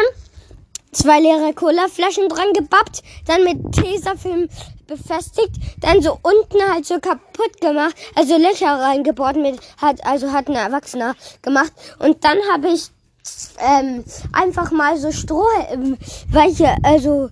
zwei 0.93 1.21
leere 1.21 1.53
Colaflaschen 1.53 2.29
dran 2.29 2.53
gebappt, 2.55 3.03
dann 3.27 3.45
mit 3.45 3.73
Tesafilm 3.73 4.49
befestigt, 4.89 5.55
dann 5.81 6.03
so 6.03 6.19
unten 6.23 6.61
halt 6.69 6.85
so 6.85 6.99
kaputt 6.99 7.61
gemacht, 7.61 7.95
also 8.17 8.37
Löcher 8.37 8.81
reingebohrt 8.81 9.37
mit, 9.37 9.61
hat, 9.81 10.05
also 10.05 10.33
hat 10.33 10.49
ein 10.49 10.57
Erwachsener 10.57 11.15
gemacht. 11.43 11.73
Und 12.01 12.25
dann 12.25 12.39
habe 12.53 12.69
ich 12.69 12.91
ähm, 13.59 14.05
einfach 14.33 14.73
mal 14.73 14.97
so 14.99 15.13
Stroh, 15.13 15.47
ähm, 15.71 15.97
welche, 16.29 16.75
also 16.83 17.31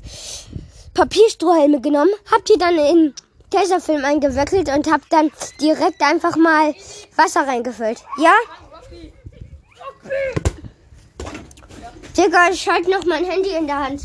Papierstrohhelme 0.94 1.80
genommen, 1.80 2.12
hab 2.30 2.44
die 2.44 2.58
dann 2.58 2.78
in 2.78 3.14
Tesafilm 3.50 4.04
eingewickelt 4.04 4.68
und 4.68 4.90
hab 4.90 5.08
dann 5.10 5.30
direkt 5.60 6.02
einfach 6.02 6.36
mal 6.36 6.75
Wasser 7.16 7.46
reingefüllt. 7.46 8.02
Ja? 8.18 8.34
Digga, 12.16 12.48
ich 12.50 12.68
halte 12.68 12.90
noch 12.90 13.04
mein 13.04 13.25
Handy 13.25 13.50
in 13.50 13.66
der 13.66 13.78
Hand. 13.78 14.02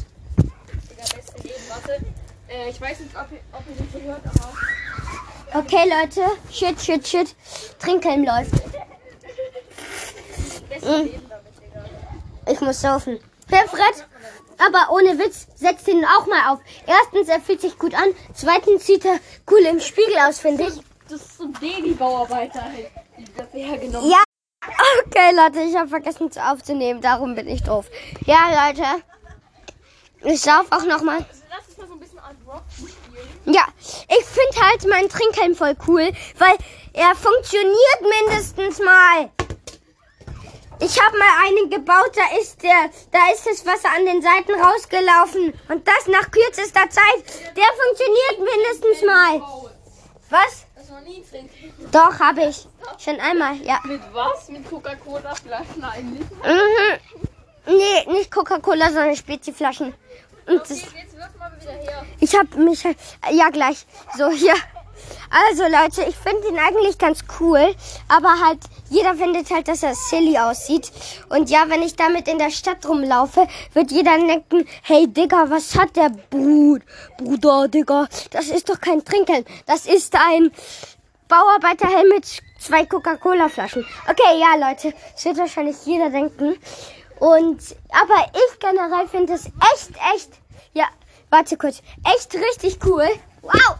Digga. 1.43 2.10
Äh, 2.51 2.69
ich 2.69 2.81
weiß 2.81 2.99
nicht, 2.99 3.15
ob 3.15 3.31
ihr, 3.31 3.39
ob 3.53 3.63
ihr 3.69 3.75
das 3.77 3.93
so 3.93 3.99
hört, 4.01 4.21
aber. 4.25 5.59
Okay, 5.59 5.89
Leute. 5.89 6.21
Shit, 6.51 6.81
shit, 6.81 7.07
shit. 7.07 7.35
Trinkhelm 7.79 8.23
läuft. 8.23 8.53
Mhm. 10.83 11.11
Digga. 11.11 11.41
Ich 12.47 12.61
muss 12.61 12.81
saufen. 12.81 13.19
Herr 13.49 13.67
Fred, 13.67 14.07
aber 14.57 14.93
ohne 14.93 15.17
Witz, 15.19 15.47
setzt 15.55 15.87
ihn 15.87 16.05
auch 16.05 16.25
mal 16.27 16.53
auf. 16.53 16.59
Erstens, 16.87 17.27
er 17.27 17.41
fühlt 17.41 17.61
sich 17.61 17.77
gut 17.77 17.93
an. 17.93 18.09
Zweitens 18.33 18.85
sieht 18.85 19.05
er 19.05 19.19
cool 19.49 19.59
im 19.59 19.79
Spiegel 19.79 20.17
aus, 20.27 20.39
finde 20.39 20.63
ich. 20.63 20.73
Das 21.09 21.21
ist 21.21 21.37
so 21.37 21.43
ein 21.43 21.53
Baby-Bauarbeiter 21.53 22.63
halt. 22.63 22.91
Ja. 24.03 24.23
Okay, 25.05 25.35
Leute, 25.35 25.61
ich 25.61 25.75
habe 25.75 25.89
vergessen 25.89 26.31
zu 26.31 26.41
aufzunehmen. 26.41 27.01
Darum 27.01 27.35
bin 27.35 27.47
ich 27.47 27.63
doof. 27.63 27.87
Ja, 28.25 28.67
Leute. 28.67 28.83
Ich 30.23 30.41
sauf 30.41 30.71
auch 30.71 30.85
noch 30.85 31.01
mal. 31.01 31.25
Lass 31.49 31.67
uns 31.67 31.77
mal 31.77 31.87
so 31.87 31.93
ein 31.93 31.99
bisschen. 31.99 32.10
Ja, 33.45 33.65
ich 34.07 34.25
finde 34.25 34.67
halt 34.67 34.87
meinen 34.87 35.09
Trinkhelm 35.09 35.55
voll 35.55 35.75
cool, 35.87 36.11
weil 36.37 36.57
er 36.93 37.15
funktioniert 37.15 38.01
mindestens 38.01 38.79
mal. 38.79 39.31
Ich 40.79 40.99
habe 40.99 41.17
mal 41.17 41.27
einen 41.45 41.69
gebaut, 41.69 42.11
da 42.15 42.39
ist 42.39 42.63
der, 42.63 42.89
da 43.11 43.31
ist 43.31 43.45
das 43.45 43.65
Wasser 43.65 43.89
an 43.95 44.05
den 44.05 44.21
Seiten 44.21 44.59
rausgelaufen 44.59 45.53
und 45.69 45.87
das 45.87 46.07
nach 46.07 46.31
kürzester 46.31 46.89
Zeit. 46.89 47.23
Der 47.55 47.67
funktioniert 47.83 48.39
mindestens 48.39 49.05
mal. 49.05 49.41
Was? 50.31 50.65
Doch, 51.91 52.19
habe 52.19 52.45
ich 52.45 52.67
schon 52.97 53.19
einmal. 53.19 53.57
Ja. 53.57 53.79
Mit 53.83 54.01
was? 54.11 54.49
Mit 54.49 54.67
Coca-Cola-Flaschen 54.67 55.83
eigentlich? 55.83 56.25
Mhm. 56.31 57.21
Nee, 57.67 58.11
nicht 58.13 58.31
Coca-Cola, 58.31 58.87
sondern 58.87 59.15
Speziflaschen. 59.15 59.93
Und 60.47 60.61
Okay, 60.61 60.81
jetzt 61.01 61.17
wirf 61.17 61.29
mal 61.39 61.51
wieder 61.59 61.71
her. 61.71 62.05
Ich 62.19 62.33
habe 62.37 62.57
mich 62.57 62.83
halt- 62.85 62.97
ja 63.31 63.49
gleich 63.49 63.85
so 64.17 64.29
hier. 64.29 64.55
Also 65.29 65.63
Leute, 65.63 66.03
ich 66.03 66.15
finde 66.15 66.47
ihn 66.49 66.59
eigentlich 66.59 66.97
ganz 66.97 67.21
cool, 67.39 67.73
aber 68.07 68.39
halt 68.45 68.59
jeder 68.89 69.15
findet 69.15 69.49
halt, 69.49 69.67
dass 69.67 69.81
er 69.81 69.95
silly 69.95 70.37
aussieht. 70.37 70.91
Und 71.29 71.49
ja, 71.49 71.63
wenn 71.69 71.81
ich 71.81 71.95
damit 71.95 72.27
in 72.27 72.37
der 72.37 72.51
Stadt 72.51 72.85
rumlaufe, 72.87 73.47
wird 73.73 73.91
jeder 73.91 74.17
denken, 74.17 74.67
hey 74.83 75.07
Digga, 75.07 75.49
was 75.49 75.75
hat 75.75 75.95
der 75.95 76.09
Brud? 76.29 76.81
Bruder, 77.17 77.67
Digga, 77.67 78.07
das 78.31 78.49
ist 78.49 78.69
doch 78.69 78.79
kein 78.79 79.03
Trinkhelm, 79.03 79.45
das 79.65 79.85
ist 79.85 80.13
ein 80.15 80.51
Bauarbeiterhelm 81.27 82.09
mit 82.09 82.25
zwei 82.59 82.85
Coca-Cola-Flaschen. 82.85 83.85
Okay, 84.07 84.39
ja 84.39 84.69
Leute, 84.69 84.93
das 85.13 85.25
wird 85.25 85.37
wahrscheinlich 85.37 85.77
jeder 85.85 86.09
denken. 86.09 86.55
Und 87.21 87.75
aber 87.89 88.31
ich 88.33 88.59
generell 88.59 89.07
finde 89.07 89.33
es 89.33 89.45
echt, 89.45 89.91
echt, 90.15 90.31
ja, 90.73 90.87
warte 91.29 91.55
kurz, 91.55 91.83
echt 92.03 92.33
richtig 92.33 92.79
cool. 92.83 93.07
Wow. 93.43 93.75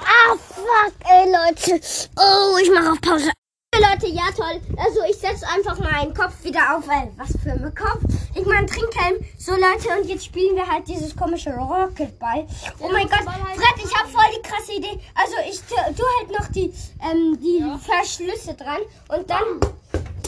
Ah, 0.00 0.34
fuck, 0.36 0.92
ey, 1.08 1.30
Leute. 1.30 1.80
Oh, 2.16 2.58
ich 2.60 2.68
mache 2.72 2.90
auf 2.90 3.00
Pause. 3.00 3.30
Leute, 3.76 4.08
ja 4.08 4.24
toll. 4.36 4.60
Also 4.76 5.04
ich 5.08 5.18
setze 5.18 5.46
einfach 5.46 5.78
meinen 5.78 6.12
Kopf 6.14 6.42
wieder 6.42 6.76
auf. 6.76 6.88
Ey, 6.88 7.12
was 7.16 7.30
für 7.40 7.52
ein 7.52 7.72
Kopf. 7.72 8.02
Ich 8.34 8.44
meine 8.44 8.66
Trinkhelm. 8.66 9.24
So 9.38 9.52
Leute, 9.52 9.96
und 9.96 10.08
jetzt 10.08 10.24
spielen 10.24 10.56
wir 10.56 10.66
halt 10.66 10.88
dieses 10.88 11.14
komische 11.14 11.54
Rocketball. 11.54 12.44
Oh 12.80 12.88
mein 12.90 13.08
Gott, 13.08 13.22
Fred, 13.22 13.84
ich 13.84 13.94
habe 13.96 14.08
voll 14.08 14.24
die 14.36 14.42
krasse 14.42 14.72
Idee. 14.72 14.98
Also 15.14 15.34
ich 15.48 15.60
tu 15.60 15.76
halt 15.76 16.30
noch 16.36 16.48
die, 16.48 16.74
ähm, 17.08 17.38
die 17.40 17.64
Verschlüsse 17.84 18.54
dran. 18.54 18.80
Und 19.10 19.30
dann, 19.30 19.60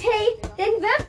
hey, 0.00 0.48
den 0.56 0.80
wirft, 0.80 1.08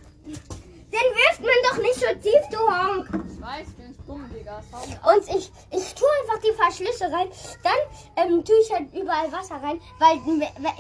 den 0.92 1.08
wirft 1.16 1.42
man 1.42 1.52
doch 1.70 1.78
nicht 1.78 1.96
so 1.96 2.08
tief, 2.22 2.48
du 2.52 2.58
Honk. 2.58 3.08
Ich 3.32 3.42
weiß, 3.42 3.68
ich 3.68 3.76
bin 3.76 3.90
dumm, 4.10 4.30
Digga. 4.34 4.58
Und 4.58 5.28
ich, 5.28 5.52
ich 5.72 5.96
tue 5.96 6.08
einfach 6.22 6.42
die 6.44 6.52
Verschlüsse 6.54 7.06
rein. 7.06 7.30
Dann 7.64 8.28
ähm, 8.28 8.44
tue 8.44 8.56
ich 8.62 8.74
halt 8.74 8.94
überall 8.94 9.32
Wasser 9.32 9.56
rein, 9.56 9.80
weil 10.00 10.18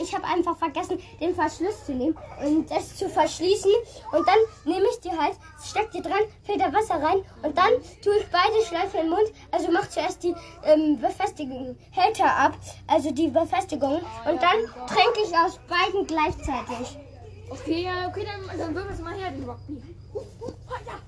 ich 0.02 0.14
habe 0.14 0.26
einfach 0.26 0.58
vergessen, 0.58 1.00
den 1.20 1.36
Verschluss 1.36 1.86
zu 1.86 1.94
nehmen 1.94 2.18
und 2.44 2.70
das 2.70 2.96
zu 2.96 3.08
verschließen. 3.08 3.72
Und 4.12 4.28
dann 4.28 4.40
nehme 4.66 4.88
ich 4.92 5.00
die 5.02 5.12
halt, 5.12 5.38
steck 5.64 5.92
die 5.92 6.02
dran, 6.02 6.22
filter 6.44 6.74
Wasser 6.74 6.96
rein 6.96 7.24
und 7.44 7.58
dann 7.58 7.72
tue 8.04 8.18
ich 8.18 8.28
beide 8.32 8.66
Schleife 8.66 8.98
im 8.98 9.10
Mund. 9.10 9.32
Also 9.52 9.72
mach 9.72 9.88
zuerst 9.90 10.24
die 10.24 10.36
ähm, 10.64 11.00
Befestigung, 11.00 11.78
Hälter 11.92 12.36
ab, 12.36 12.54
also 12.88 13.12
die 13.12 13.28
Befestigung. 13.28 14.02
Und 14.26 14.42
dann 14.42 14.88
trinke 14.88 15.22
ich 15.24 15.38
aus 15.38 15.60
beiden 15.68 16.08
gleichzeitig. 16.08 16.98
Okay, 17.50 17.84
ja, 17.84 18.08
okay, 18.08 18.26
dann, 18.26 18.58
dann 18.58 18.76
wirf 18.76 18.92
es 18.92 19.00
mal 19.00 19.14
her, 19.16 19.32
den 19.32 19.44
Rockbeat. 19.44 19.82
Uh, 20.14 20.20
uh, 20.20 20.54
ja. 20.86 21.00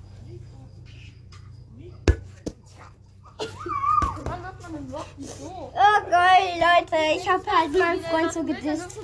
Wann 4.24 4.42
wirft 4.42 4.62
man 4.62 4.72
den 4.72 4.94
Rockbeat 4.94 5.28
so? 5.28 5.72
Oh 5.72 6.10
geil, 6.10 6.58
Leute, 6.58 6.96
ich 7.16 7.28
habe 7.28 7.44
halt 7.46 7.72
meinen 7.78 8.02
Freund 8.02 8.32
so 8.32 8.42
gedisst. 8.42 8.98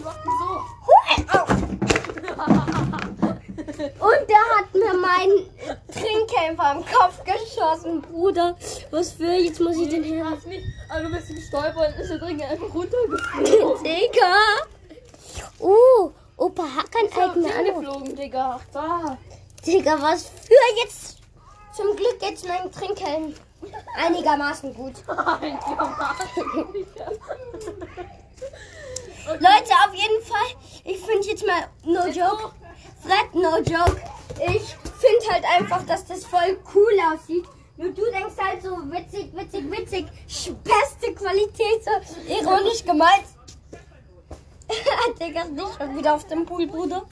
Und 3.78 4.28
der 4.28 4.45
hat 4.57 4.75
mir 4.75 4.95
meinen 4.95 5.47
Trinkhelm 5.92 6.57
vom 6.57 6.85
Kopf 6.85 7.23
geschossen, 7.23 8.02
Bruder. 8.02 8.57
Was 8.90 9.12
für, 9.12 9.33
jetzt 9.33 9.61
muss 9.61 9.76
ich 9.76 9.88
den 9.88 10.02
her. 10.02 10.37
Nicht, 10.47 10.64
aber 10.88 11.02
du 11.02 11.11
bist 11.11 11.28
gestolpert 11.28 11.95
und 11.95 12.00
ist 12.00 12.11
der 12.11 12.50
einfach 12.50 12.75
runtergeflogen. 12.75 13.85
Digga. 13.85 14.35
Uh, 15.61 16.12
Opa 16.38 16.62
hat 16.62 16.90
kein 16.90 17.12
eigener 17.12 17.54
Anruf. 17.54 17.76
Angeflogen, 17.76 18.16
Digga. 18.16 18.59
Ach, 18.59 18.64
da. 18.73 19.18
Digga, 19.66 20.00
was 20.00 20.25
für 20.25 20.54
jetzt? 20.83 21.18
Zum 21.75 21.95
Glück 21.95 22.18
jetzt 22.21 22.47
mein 22.47 22.73
Trinkhelm 22.73 23.35
einigermaßen 23.97 24.73
gut. 24.75 24.95
Leute, 29.28 29.73
auf 29.87 29.95
jeden 29.95 30.23
Fall, 30.25 30.47
ich 30.85 30.99
finde 31.00 31.28
jetzt 31.28 31.47
mal, 31.47 31.68
no 31.85 32.07
joke, 32.07 32.50
Fred, 33.02 33.35
no 33.35 33.59
joke, 33.59 34.00
ich 34.38 34.62
finde 34.99 35.30
halt 35.30 35.45
einfach, 35.45 35.85
dass 35.85 36.07
das 36.07 36.25
voll 36.25 36.59
cool 36.75 36.92
aussieht. 37.12 37.45
Nur 37.76 37.90
du 37.90 38.04
denkst 38.11 38.35
halt 38.42 38.62
so 38.62 38.71
witzig, 38.90 39.30
witzig, 39.35 39.71
witzig, 39.71 40.07
beste 40.64 41.14
Qualität, 41.14 41.85
so 41.85 41.90
ironisch 42.26 42.85
gemeint. 42.85 43.26
Digga, 45.20 45.44
nicht 45.44 45.76
schon 45.78 45.96
wieder 45.96 46.14
auf 46.14 46.26
dem 46.26 46.44
Pool, 46.44 46.66
Bruder. 46.66 47.04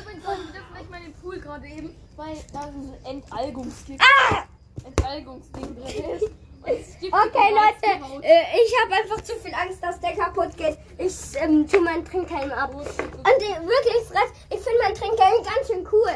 Übrigens, 0.00 0.24
Leute, 0.24 0.40
wir 0.44 0.52
dürfen 0.52 0.74
nicht 0.78 0.90
mal 0.90 1.00
den 1.00 1.14
Pool 1.14 1.40
gerade 1.40 1.66
eben, 1.66 1.96
weil 2.16 2.36
da 2.52 2.62
so 2.62 2.68
ein 2.68 2.94
Entalgungskick, 3.04 4.00
Ah! 4.02 4.44
Entalgungsding 4.84 5.74
drin 5.76 6.04
ist. 6.14 6.28
Okay, 6.66 7.50
Leute, 7.54 8.22
äh, 8.22 8.42
ich 8.62 8.74
habe 8.82 8.94
einfach 8.94 9.22
zu 9.22 9.34
viel 9.36 9.54
Angst, 9.54 9.82
dass 9.82 10.00
der 10.00 10.14
kaputt 10.14 10.56
geht. 10.56 10.76
Ich 10.98 11.14
ähm, 11.36 11.66
tue 11.66 11.80
meinen 11.80 12.04
Trinkhelm 12.04 12.50
ab. 12.52 12.74
Und 12.74 12.86
äh, 12.86 13.60
wirklich, 13.62 14.04
Fred, 14.06 14.30
ich 14.50 14.60
finde 14.60 14.78
meinen 14.82 14.94
Trinkhelm 14.94 15.42
ganz 15.44 15.66
schön 15.66 15.86
cool. 15.90 16.12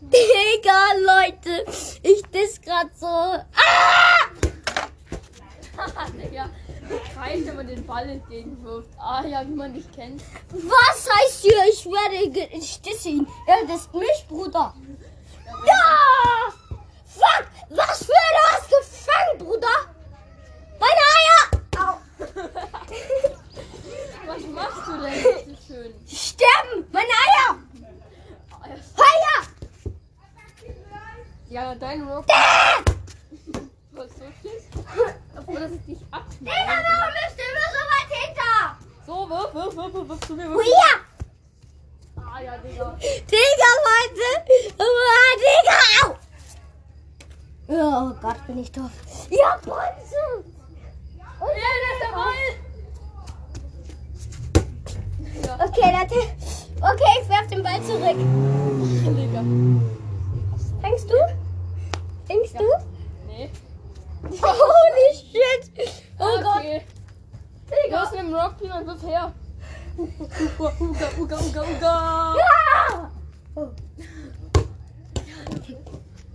Digga, 0.00 0.94
Leute, 0.98 1.64
ich 2.02 2.22
diss 2.32 2.60
grad 2.60 2.88
so. 2.96 3.06
Ah! 3.06 3.44
Digga, 6.12 6.48
kreist, 7.14 7.46
wenn 7.46 7.56
man 7.56 7.66
den 7.66 7.86
Ball 7.86 8.08
entgegenwirft. 8.08 8.88
Ah 8.98 9.22
ja, 9.24 9.42
wie 9.46 9.54
man 9.54 9.72
dich 9.74 9.90
kennt. 9.92 10.22
Was 10.50 11.08
heißt 11.10 11.42
hier? 11.42 11.64
Ich 11.70 11.84
werde, 11.86 12.28
ge- 12.30 12.48
ich 12.52 12.80
disse 12.82 13.08
ihn. 13.10 13.26
Er 13.46 13.64
disst 13.66 13.92
mich, 13.94 14.26
Bruder. 14.28 14.74
Ja! 15.66 15.98
Fuck! 17.06 17.46
Was 17.70 18.04
für 18.04 18.12
du 18.12 18.38
hast 18.50 18.68
gefangen, 18.68 19.38
Bruder? 19.38 19.86
Meine 20.80 21.02
Eier! 21.16 21.42
Au. 21.78 21.98
Was 24.26 24.42
machst 24.46 24.86
du 24.88 24.92
denn? 25.00 25.14
Ist 25.54 25.66
schön. 25.66 25.94
Sterben! 26.08 26.86
Meine 26.92 27.08
Eier! 27.08 27.56
Ah, 28.50 28.66
ja. 28.68 28.74
Eier! 28.74 29.42
Ja, 31.48 31.74
dein 31.76 32.02
Rock. 32.08 32.26
Was 33.92 34.10
so 34.10 34.24
Schiss? 34.42 34.64
Obwohl 35.38 35.60
das 35.60 35.70
dich 35.70 35.80
Digga, 35.86 36.00
abknallt. 36.10 36.66
warum 36.66 37.12
bist 37.14 37.36
du 37.38 37.42
immer 37.44 37.68
so 37.70 37.80
weit 37.92 38.10
hinter? 38.26 38.56
So, 39.06 39.14
wirf, 39.30 39.50
wirf, 39.54 39.72
wirf, 39.76 39.92
wirf, 39.94 40.08
wirf 40.08 40.20
zu 40.26 40.34
mir. 40.34 40.48
Oh 40.50 40.54
Wirf. 40.56 40.66
ja! 40.66 40.92
Ah 42.26 42.40
ja, 42.40 42.56
Digga. 42.58 42.96
Digga, 43.00 43.70
Leute! 43.86 44.28
Oh, 44.78 44.84
Digga! 45.38 45.78
Au! 46.08 46.10
Oh 47.68 48.12
Gott, 48.20 48.36
bin 48.54 48.62
ich 48.62 48.70
doof. 48.72 48.90
Ja, 49.30 49.58
Bonze! 49.64 50.44
Ja, 51.18 51.26
Ball. 52.14 52.34
Ja, 55.42 55.54
Okay, 55.66 55.90
Leute. 55.92 56.20
Okay, 56.80 57.12
ich 57.20 57.28
werf 57.28 57.46
den 57.48 57.62
Ball 57.62 57.82
zurück. 57.82 58.16
Digga. 59.16 59.42
Fängst 60.80 61.10
du? 61.10 61.14
Fängst 62.26 62.54
du? 62.54 62.64
Nee. 63.26 63.50
Holy 64.22 65.14
shit! 65.16 65.90
Oh 66.18 66.40
Gott, 66.40 66.58
okay. 66.58 66.82
Du 67.66 67.74
Digga! 67.84 68.00
hast 68.00 68.14
einen 68.14 68.34
Rockbean 68.34 68.80
und 68.80 68.86
wirf 68.86 69.02
her. 69.02 69.32
Uga, 69.96 70.72
uga, 70.80 71.08
uga, 71.18 71.38
uga, 71.40 71.62
uga. 71.62 72.34
Ah! 72.36 73.10
Oh. 73.56 73.68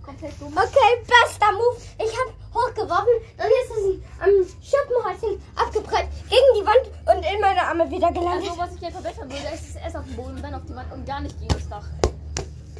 Okay. 0.02 0.06
Komplett 0.06 0.40
dumm. 0.40 0.52
Okay, 0.56 1.02
bester 1.06 1.52
Move. 1.52 1.76
Ich 1.98 2.12
hab 2.16 2.28
hochgeworfen, 2.54 3.12
dann 3.36 3.48
ist 3.48 3.70
es 3.70 4.00
am 4.20 4.30
Schuppenhäuschen 4.62 5.42
abgeprallt 5.56 6.08
gegen 6.28 6.54
die 6.56 6.64
Wand 6.66 6.88
und 7.16 7.24
in 7.24 7.40
meine 7.40 7.62
Arme 7.62 7.88
wieder 7.90 8.10
gelandet. 8.12 8.48
Also, 8.50 8.58
was 8.60 8.74
ich 8.74 8.80
jetzt 8.80 8.92
verbessern 8.94 9.30
würde, 9.30 9.48
ist 9.54 9.68
es 9.70 9.76
erst 9.76 9.96
auf 9.96 10.04
dem 10.04 10.16
Boden 10.16 10.36
und 10.36 10.42
dann 10.42 10.54
auf 10.54 10.64
die 10.66 10.74
Wand 10.74 10.92
und 10.92 11.06
gar 11.06 11.20
nicht 11.20 11.38
gegen 11.38 11.48
das 11.54 11.68
Dach. 11.68 11.84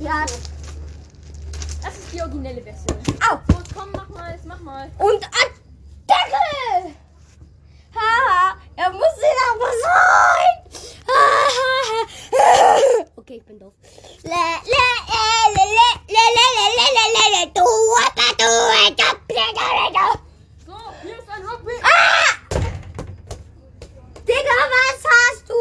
ja. 0.01 0.25
Das 1.83 1.97
ist 1.97 2.13
die 2.13 2.21
originelle 2.21 2.61
Version. 2.63 2.99
Au. 3.31 3.39
So, 3.49 3.59
komm, 3.75 3.91
mach 3.93 4.09
mal, 4.11 4.33
jetzt 4.33 4.45
mach 4.45 4.61
mal. 4.61 4.91
Und 4.99 5.25
Attacke! 5.25 6.93
Haha, 7.95 8.57
er 8.77 8.91
muss 8.91 9.17
ihn 9.19 9.39
aber 9.51 9.73
sein! 9.83 10.61
Okay, 13.31 13.39
ich 13.39 13.47
bin 13.47 13.61
doof. 13.61 13.73
So, 20.67 20.75
hier 21.03 21.17
ist 21.17 21.29
ein 21.29 21.49
Hockey. 21.49 21.77
Ah! 21.81 22.35
Digga, 24.27 24.57
was 24.75 25.01
hast 25.07 25.49
du? 25.49 25.55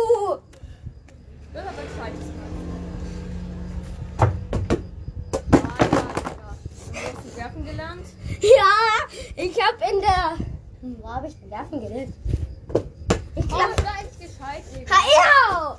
Das 1.54 1.64
ist 1.64 1.70
aber 1.70 1.86
scheiße. 1.96 2.30
Werfen 7.36 7.66
gelernt? 7.66 8.08
Ja, 8.42 8.74
ich 9.36 9.62
hab 9.62 9.80
in 9.92 10.02
der. 10.02 10.38
Wo 10.82 11.08
habe 11.08 11.28
ich 11.28 11.40
denn 11.40 11.52
Werfen 11.52 11.82
gelernt? 11.82 12.16
Ich 13.36 13.48
glaube, 13.48 13.76
oh, 13.78 13.82
da 13.84 14.00
ist 14.02 14.20
gescheit. 14.20 14.64
Ha, 14.90 15.00
ja! 15.16 15.76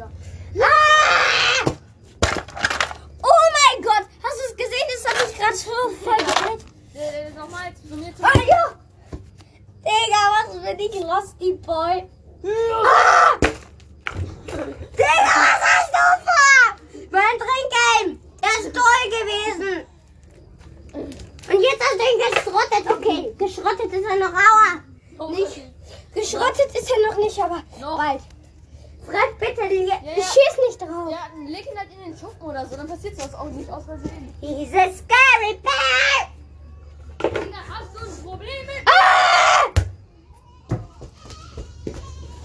Digga. 0.00 0.10
Ah! 0.64 1.64
Oh 3.22 3.44
mein 3.56 3.82
Gott! 3.82 4.06
Hast 4.22 4.38
du 4.38 4.44
es 4.48 4.56
gesehen? 4.56 4.86
Das 4.88 5.04
hat 5.06 5.26
mich 5.26 5.36
gerade 5.38 5.56
so 5.56 5.70
voll 6.02 6.16
gefällt. 6.16 6.64
Äh, 6.94 7.26
äh, 7.26 7.30
Nochmal 7.30 7.72
zu 7.74 7.96
mir 7.96 8.14
zu. 8.16 8.22
Ah 8.22 8.40
ja! 8.46 8.74
Digga, 9.84 10.22
was 10.36 10.76
bin 10.76 10.78
ich 10.78 11.04
Rusty 11.04 11.52
Boy? 11.54 12.08
Ah! 12.44 13.38
Digga, 14.96 15.34
was 15.36 15.62
hast 15.68 15.92
du 15.92 16.04
vor? 16.24 16.60
Mein 17.10 17.36
Trinkgame! 17.38 18.18
Der 18.42 18.54
ist 18.60 18.74
toll 18.74 19.04
gewesen! 19.10 19.86
Und 20.94 21.60
jetzt 21.60 21.82
hast 21.82 21.98
du 21.98 22.04
ihn 22.04 22.20
geschrottet, 22.32 22.84
okay. 22.90 23.34
Geschrottet 23.38 23.92
ist 23.92 24.04
er 24.08 24.16
noch, 24.16 24.32
aua. 24.32 24.82
Oh, 25.18 25.28
Nicht. 25.30 25.60
Geschrottet 26.14 26.74
ist 26.74 26.90
er 26.90 27.10
noch 27.10 27.18
nicht, 27.18 27.38
aber 27.38 27.62
bald. 27.80 28.22
Fred, 29.06 29.38
bitte, 29.38 29.62
ich 29.74 29.88
ja. 29.88 29.96
schieß 29.96 30.58
nicht 30.68 30.80
drauf. 30.80 31.10
Ja, 31.10 31.26
leg 31.46 31.66
ihn 31.66 31.78
halt 31.78 31.88
in 31.92 32.10
den 32.10 32.18
Schuppen 32.18 32.42
oder 32.42 32.66
so, 32.66 32.76
dann 32.76 32.88
auch 33.40 33.50
nicht 33.50 33.70
aus 33.70 33.84
Versehen. 33.84 34.34
He's 34.40 34.72
a 34.74 34.92
scary 34.92 35.58
bear! 35.62 36.28
Digga, 37.22 37.58
hast 37.68 37.94
du 37.94 38.00
ein 38.00 38.22
Problem 38.22 38.66
mit? 38.66 38.86
Ah! 38.86 39.70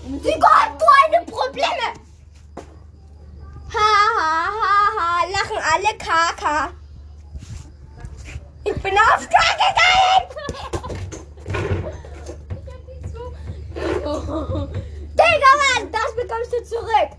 Digga, 0.05 0.47
hast 0.47 0.81
du 0.81 0.85
eine 1.05 1.25
Probleme? 1.25 1.87
Ha, 3.73 3.89
ha, 4.19 4.31
ha, 4.61 4.75
ha, 4.97 5.25
lachen 5.25 5.59
alle 5.73 5.97
Kaka. 5.97 6.71
Ich 8.63 8.81
bin 8.81 8.93
aufs 8.93 9.27
Kaka 9.29 9.53
gegangen! 9.65 10.23
Ich 12.49 12.73
hab 12.73 12.81
die 12.87 12.99
zu. 13.11 13.21
Oh. 14.07 14.67
Digga, 15.11 15.51
Mann, 15.61 15.91
das 15.91 16.15
bekommst 16.15 16.53
du 16.53 16.63
zurück. 16.63 17.11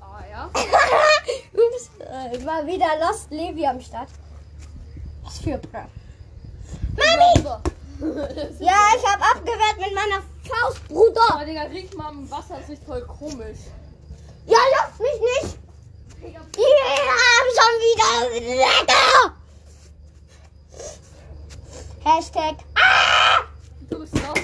Ah, 0.00 0.22
ja. 0.30 0.50
Ups, 1.54 1.90
äh, 2.12 2.38
mal 2.44 2.66
wieder 2.66 2.86
Lost 3.00 3.30
Levi 3.30 3.66
am 3.66 3.80
Start. 3.80 4.08
Was 5.24 5.38
für 5.38 5.58
Bra. 5.58 5.86
Mami! 6.96 7.48
Ja, 8.58 8.74
ich 8.96 9.06
hab 9.06 9.20
abgewehrt 9.36 9.78
mit 9.78 9.94
meiner 9.94 10.22
Faust, 10.42 10.88
Bruder. 10.88 11.20
Aber 11.34 11.44
Digga, 11.44 11.62
riech 11.62 11.94
mal 11.94 12.10
im 12.12 12.28
Wasser, 12.28 12.56
das 12.58 12.68
riecht 12.68 12.82
voll 12.82 13.02
komisch. 13.02 13.58
Ja, 14.46 14.58
lass 14.72 14.98
mich 14.98 15.20
nicht. 15.20 15.58
Wir 16.20 16.40
haben 16.40 17.50
schon 17.58 17.74
wieder 17.86 18.10
Wetter. 18.58 19.34
Hashtag. 22.04 22.56
Ah! 22.74 23.44
du 23.88 24.00
bist 24.00 24.14
raus. 24.16 24.38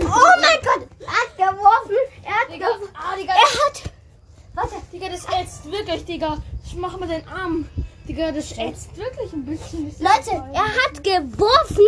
Oh 0.00 0.40
mein 0.40 0.60
Gott. 0.62 0.86
Er 1.00 1.10
hat 1.10 1.36
geworfen. 1.36 1.96
Er 2.22 2.32
hat 2.32 2.48
Digga, 2.52 2.66
geworfen. 2.68 2.94
ah, 2.94 3.16
Digga, 3.16 3.32
Er 3.32 3.40
hat. 3.40 3.82
Warte. 4.54 4.76
Digga, 4.92 5.08
das 5.08 5.24
ätzt 5.24 5.64
wirklich, 5.64 6.04
Digga. 6.04 6.38
Ich 6.70 6.76
mach 6.76 6.98
mal 6.98 7.08
den 7.08 7.26
Arm. 7.26 7.66
Digga, 8.06 8.30
das 8.30 8.52
ätzt 8.52 8.94
wirklich 8.94 9.32
ein 9.32 9.46
bisschen. 9.46 9.86
Leute, 10.00 10.32
er 10.52 10.68
hat 10.68 11.02
geworfen, 11.02 11.86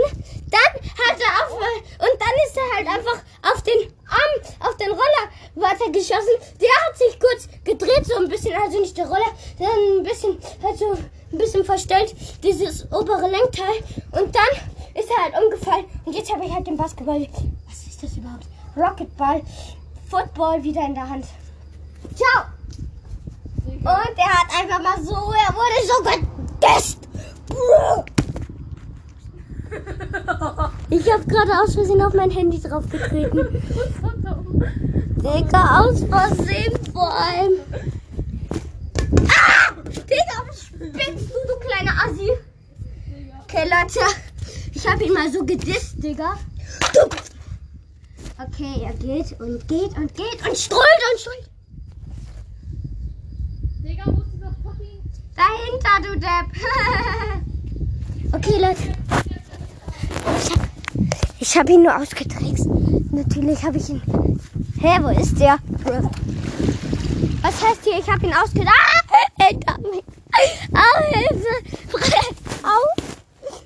dann 0.51 0.73
hat 0.97 1.21
er 1.21 1.45
auf 1.45 1.53
und 1.53 2.16
dann 2.19 2.35
ist 2.47 2.57
er 2.57 2.77
halt 2.77 2.88
einfach 2.88 3.23
auf 3.43 3.62
den 3.62 3.93
Arm, 4.09 4.69
auf 4.69 4.77
den 4.79 4.88
Roller 4.88 5.27
weiter 5.57 5.90
geschossen. 5.93 6.33
Der 6.59 6.71
hat 6.87 6.97
sich 6.97 7.21
kurz 7.21 7.47
gedreht, 7.62 8.07
so 8.07 8.16
ein 8.16 8.29
bisschen, 8.31 8.55
also 8.55 8.81
nicht 8.81 8.97
der 8.97 9.07
Roller, 9.07 9.31
sondern 9.59 9.99
ein 9.99 10.03
bisschen, 10.03 10.38
halt 10.62 10.79
so 10.79 10.93
ein 10.93 11.38
bisschen 11.38 11.64
verstellt, 11.64 12.14
dieses 12.43 12.90
obere 12.90 13.29
Lenkteil. 13.29 13.85
Und 14.12 14.35
dann 14.35 14.53
ist 14.95 15.11
er 15.11 15.25
halt 15.25 15.45
umgefallen. 15.45 15.85
Und 16.07 16.14
jetzt 16.14 16.33
habe 16.33 16.43
ich 16.47 16.55
halt 16.55 16.66
den 16.66 16.79
Basketball. 16.79 17.29
Was 17.69 17.87
ist 17.87 18.03
das 18.03 18.16
überhaupt? 18.16 18.47
Rocketball, 18.75 19.43
Football 20.09 20.62
wieder 20.62 20.87
in 20.87 20.95
der 20.95 21.07
Hand. 21.07 21.27
Ciao! 22.14 22.60
Und 23.81 24.19
er 24.19 24.29
hat 24.29 24.49
einfach 24.61 24.83
mal 24.83 25.03
so, 25.03 25.33
er 25.33 25.55
wurde 25.55 25.81
so 25.87 26.03
gedisst. 26.05 26.99
Ich 30.90 31.11
habe 31.12 31.25
gerade 31.25 31.53
aus 31.62 31.75
Versehen 31.75 32.03
auf 32.03 32.12
mein 32.14 32.31
Handy 32.31 32.61
draufgetreten. 32.61 33.62
Digga, 35.16 35.81
aus 35.81 36.05
Versehen 36.05 36.73
vor 36.93 37.14
allem. 37.14 37.53
Ah! 39.29 39.73
Digga, 39.85 40.45
spinnst 40.53 41.31
du, 41.31 41.38
du 41.47 41.59
kleine 41.66 41.90
Assi? 42.05 42.31
Okay, 43.45 43.64
Leute, 43.64 44.01
ich 44.75 44.87
habe 44.87 45.05
ihn 45.05 45.12
mal 45.12 45.31
so 45.33 45.45
gedisst, 45.45 46.03
Digga. 46.03 46.37
Okay, 48.38 48.83
er 48.85 48.93
geht 48.95 49.40
und 49.40 49.66
geht 49.69 49.97
und 49.97 50.14
geht 50.14 50.47
und 50.47 50.57
strahlt 50.57 51.03
und 51.12 51.21
strahlt. 51.21 51.51
Digga, 53.83 54.05
wo 54.07 54.21
ist 54.21 54.33
dieser 54.35 54.55
fucking. 54.62 55.03
Dahinter, 55.70 56.00
du 56.02 56.18
Depp. 56.18 56.46
okay, 58.35 58.59
Leute. 58.59 58.92
Ich 60.38 60.50
hab, 60.50 60.68
ich 61.38 61.59
hab 61.59 61.70
ihn 61.70 61.83
nur 61.83 61.96
ausgetrickst. 61.96 62.66
Natürlich 63.12 63.62
habe 63.62 63.76
ich 63.78 63.88
ihn. 63.88 64.02
Hä, 64.80 64.98
wo 65.02 65.09
ist 65.09 65.38
der? 65.38 65.59
Was 67.42 67.62
heißt 67.62 67.85
hier? 67.85 67.98
Ich 67.98 68.11
habe 68.11 68.26
ihn 68.26 68.35
ausgetrickst. 68.35 68.72
Ah, 68.72 69.44
hinter 69.44 69.78
mir. 69.80 70.02
Au, 70.72 71.02
Hilfe. 71.12 71.54
Au. 72.64 73.02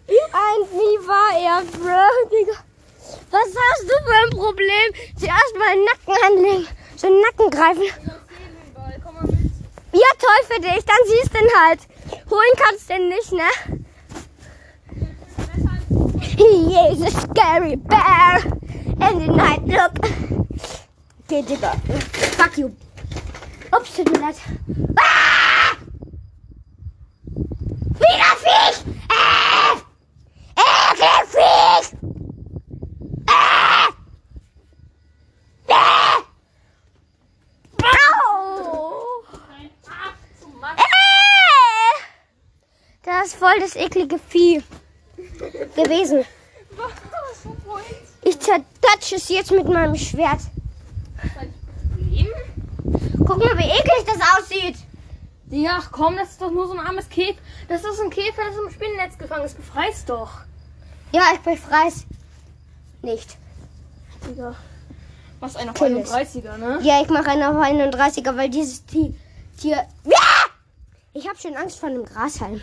Wie 0.07 0.25
ein, 0.33 0.61
wie 0.73 1.07
war 1.07 1.33
er, 1.41 1.63
Bro, 1.63 2.29
Digga. 2.31 2.59
Was 3.31 3.49
hast 3.49 3.83
du 3.83 3.95
für 4.05 4.15
ein 4.25 4.31
Problem? 4.31 4.93
Zuerst 5.19 5.57
mal 5.59 5.75
den 5.75 5.85
Nacken 5.85 6.17
anlegen. 6.27 6.69
So 6.97 7.09
den 7.09 7.21
Nacken 7.21 7.51
greifen. 7.51 7.83
Ja, 9.93 10.09
toll 10.19 10.43
für 10.49 10.61
dich. 10.61 10.85
Dann 10.85 10.97
siehst 11.07 11.33
du 11.33 11.39
ihn 11.39 11.51
halt. 11.67 11.81
He 16.21 16.75
is 16.75 17.01
a 17.03 17.11
scary 17.11 17.77
bear. 17.77 18.37
And 19.01 19.21
the 19.21 19.27
night 19.27 19.65
look. 19.65 19.99
Okay, 21.25 21.43
Digga. 21.43 21.79
Fuck 22.37 22.59
you. 22.59 22.75
Ups, 23.73 23.97
tut. 23.97 24.41
Voll 43.55 43.61
das 43.61 43.77
eklige 43.77 44.19
Vieh 44.19 44.63
gewesen. 45.77 46.25
Ich 48.23 48.39
zertatsche 48.41 49.17
es 49.17 49.29
jetzt 49.29 49.51
mit 49.51 49.69
meinem 49.69 49.97
Schwert. 49.97 50.41
Guck 53.19 53.39
mal, 53.39 53.59
wie 53.59 53.65
eklig 53.65 54.05
das 54.07 54.39
aussieht. 54.39 54.77
Ja, 55.51 55.83
komm, 55.91 56.17
das 56.17 56.31
ist 56.31 56.43
doch 56.43 56.51
nur 56.51 56.67
so 56.67 56.73
ein 56.73 56.81
armes 56.81 57.09
Käfer. 57.09 57.39
Das 57.69 57.85
ist 57.85 58.01
ein 58.01 58.11
Käfer, 58.11 58.43
das 58.49 58.57
im 58.57 58.71
Spinnennetz 58.71 59.19
gefangen 59.19 59.45
ist. 59.45 59.57
Befreist 59.57 60.09
doch. 60.09 60.31
Ja, 61.13 61.23
ich 61.33 61.41
befrei's 61.41 62.07
nicht. 63.03 63.37
Digga. 64.27 64.57
Was 65.41 65.57
ein 65.57 65.69
auf 65.69 65.75
Kill 65.75 65.99
es. 65.99 66.11
31er, 66.11 66.57
ne? 66.57 66.79
Ja, 66.83 67.03
ich 67.03 67.09
mache 67.09 67.31
einen 67.31 67.43
auf 67.43 67.57
31er, 67.57 68.37
weil 68.37 68.49
dieses 68.49 68.85
Tier. 68.87 69.15
Tier 69.59 69.87
ja! 70.05 70.19
Ich 71.13 71.29
habe 71.29 71.39
schon 71.39 71.55
Angst 71.55 71.79
vor 71.79 71.91
einem 71.91 72.05
Grashalm. 72.05 72.61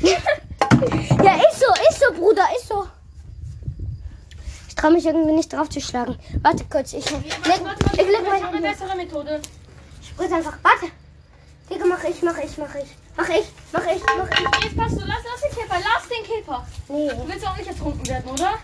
ja, 1.24 1.34
ist 1.34 1.60
so, 1.60 1.66
ist 1.90 2.00
so, 2.00 2.12
Bruder, 2.14 2.44
ist 2.58 2.68
so. 2.68 2.86
Ich 4.68 4.74
traue 4.74 4.92
mich 4.92 5.04
irgendwie 5.04 5.32
nicht 5.32 5.52
drauf 5.52 5.68
zu 5.68 5.80
schlagen. 5.80 6.16
Warte 6.42 6.64
kurz, 6.70 6.92
ich 6.94 7.08
leg, 7.10 7.22
Warte, 7.44 7.64
warte, 7.64 7.84
warte, 7.84 8.00
ich 8.00 8.06
leg 8.06 8.20
ich 8.22 8.42
habe 8.42 8.56
eine 8.56 8.68
bessere 8.70 8.96
Methode. 8.96 9.40
Ich 10.00 10.08
spritze 10.08 10.34
einfach. 10.36 10.56
Warte. 10.62 10.86
Digga, 11.68 11.84
mach 11.86 12.02
ich, 12.04 12.22
mach 12.22 12.38
ich, 12.38 12.56
mach 12.56 12.74
ich. 12.74 12.88
Mach 13.16 13.28
ich, 13.28 13.44
mach 13.72 13.86
ich, 13.86 14.02
mach 14.16 14.28
ich. 14.30 14.64
Jetzt 14.64 14.76
passt 14.76 14.96
du, 14.96 15.00
lass, 15.00 15.18
lass 15.24 15.40
den 15.42 15.50
Käfer, 15.58 15.76
lass 15.84 16.08
den 16.08 16.24
Käfer. 16.24 16.66
Nee, 16.88 17.08
Du 17.10 17.28
willst 17.28 17.46
auch 17.46 17.56
nicht 17.56 17.68
ertrunken 17.68 18.06
werden, 18.08 18.30
oder? 18.30 18.54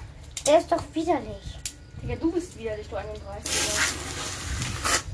der 0.47 0.59
ist 0.59 0.71
doch 0.71 0.83
widerlich. 0.95 1.59
Digga, 2.03 2.15
du 2.17 2.31
bist 2.33 2.57
widerlich, 2.59 2.89
du 2.89 2.97
31. 2.97 3.53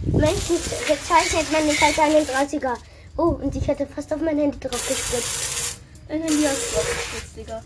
Menschen 0.06 0.56
gezeichnet 0.86 1.46
als 1.82 1.98
einen 1.98 2.26
30er. 2.26 2.74
Oh, 3.16 3.38
und 3.42 3.54
ich 3.56 3.66
hätte 3.66 3.86
fast 3.86 4.12
auf 4.12 4.20
mein 4.20 4.38
Handy 4.38 4.58
drauf 4.60 4.86
gespritzt. 4.86 5.61
Dein 6.08 6.22
Handy 6.22 6.42
gespritzt, 6.42 7.36
Digga. 7.36 7.62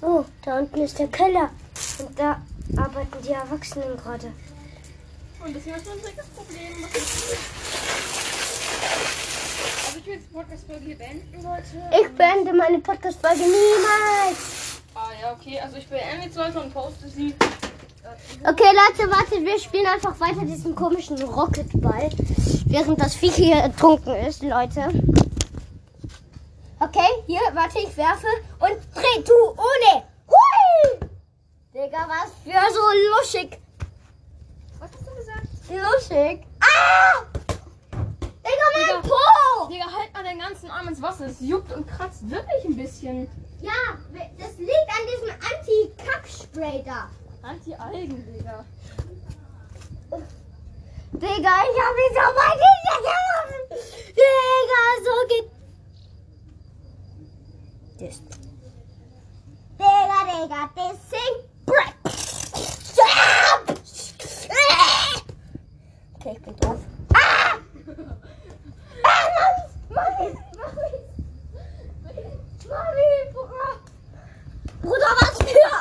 Oh, 0.00 0.24
da 0.44 0.58
unten 0.58 0.82
ist 0.82 0.98
der 0.98 1.08
Keller. 1.08 1.50
Und 1.98 2.18
da 2.18 2.40
arbeiten 2.76 3.22
die 3.22 3.32
Erwachsenen 3.32 3.96
gerade. 3.96 4.32
Und 5.44 5.54
das 5.54 5.66
ist 5.66 5.86
dickes 6.06 6.26
Problem. 6.34 6.72
Also 9.86 9.98
ich 9.98 10.06
jetzt 10.06 10.32
Podcast-Folge 10.32 10.84
hier 10.84 10.96
beenden, 10.96 11.42
Leute. 11.42 11.90
Ich 12.00 12.08
beende 12.16 12.52
meine 12.52 12.78
Podcast-Folge 12.78 13.42
niemals. 13.42 14.38
Ah 14.94 15.10
ja, 15.20 15.32
okay. 15.32 15.60
Also 15.60 15.76
ich 15.76 15.88
beende 15.88 16.26
jetzt 16.26 16.36
Leute 16.36 16.60
und 16.60 16.72
poste 16.72 17.08
sie. 17.08 17.34
Okay, 18.42 18.64
Leute, 18.64 19.10
warte, 19.10 19.44
wir 19.44 19.58
spielen 19.58 19.86
einfach 19.86 20.18
weiter 20.20 20.44
diesen 20.44 20.74
komischen 20.74 21.20
Rocketball, 21.22 22.08
während 22.66 23.00
das 23.00 23.14
Vieh 23.14 23.30
hier 23.30 23.56
ertrunken 23.56 24.14
ist, 24.14 24.42
Leute. 24.42 24.88
Okay, 26.80 27.08
hier, 27.26 27.40
warte, 27.54 27.80
ich 27.80 27.96
werfe 27.96 28.28
und 28.60 28.78
dreh 28.94 29.22
du 29.24 29.34
ohne. 29.50 30.04
Hui! 30.28 31.00
Digga, 31.74 32.06
was 32.06 32.30
für 32.44 32.72
so 32.72 32.80
luschig. 33.16 33.58
Was 34.78 34.90
hast 34.92 35.06
du 35.08 35.14
gesagt? 35.16 35.48
Luschig. 35.68 36.46
Ah! 36.60 37.24
Digga, 38.20 38.66
mein 38.74 39.02
Digga. 39.02 39.08
Po! 39.08 39.68
Digga, 39.68 39.86
halt 39.86 40.14
mal 40.14 40.22
deinen 40.22 40.38
ganzen 40.38 40.70
Arm 40.70 40.86
ins 40.86 41.02
Wasser. 41.02 41.26
Es 41.26 41.40
juckt 41.40 41.72
und 41.72 41.84
kratzt 41.88 42.30
wirklich 42.30 42.64
ein 42.64 42.76
bisschen. 42.76 43.28
Ja, 43.60 43.98
das 44.38 44.56
liegt 44.58 44.88
an 44.88 45.04
diesem 45.12 45.30
Anti-Kack-Spray 45.30 46.84
da. 46.84 47.10
Anti-Algen, 47.42 48.24
Digga. 48.32 48.64
Digga, 51.10 51.26
ich 51.26 51.78
hab 51.82 51.94
mich 51.96 52.12
so 52.14 52.24
weit 52.38 52.60
hintergeworfen. 52.62 53.62
Digga, 54.10 54.84
so 55.02 55.26
geht. 55.28 55.57
Das. 57.98 58.20
Digga, 59.78 60.20
Digga, 60.24 60.70
das 60.76 60.98
Ding. 61.10 61.36
Break. 61.66 61.94
Okay, 66.14 66.32
ich 66.36 66.42
bin 66.42 66.56
doof. 66.56 66.78
Ah! 67.14 67.58
Ah, 69.04 69.26
Mami, 69.88 70.28
Mami, 70.28 70.28
Mami. 70.58 70.90
Mami, 72.68 73.08
Bruder. 73.32 73.70
Bruder, 74.82 75.10
was 75.20 75.36
für? 75.38 75.72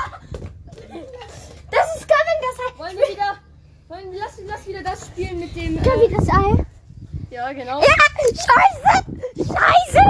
Das 1.72 1.96
ist 1.96 2.08
Kevin, 2.08 2.40
das 2.42 2.56
heißt. 2.66 2.78
Wollen 2.78 2.98
wir 2.98 3.08
wieder. 3.10 3.32
Wollen 3.90 4.12
wir, 4.12 4.20
lass, 4.20 4.38
lass 4.46 4.68
wieder 4.68 4.84
das 4.84 5.06
spielen 5.08 5.40
mit 5.40 5.56
dem. 5.56 5.82
Kevin, 5.82 6.12
das 6.16 6.30
Ei. 6.30 6.66
ja, 7.32 7.52
genau. 7.54 7.80
Ja, 7.82 7.88
scheiße! 8.22 9.06
Scheiße! 9.38 10.04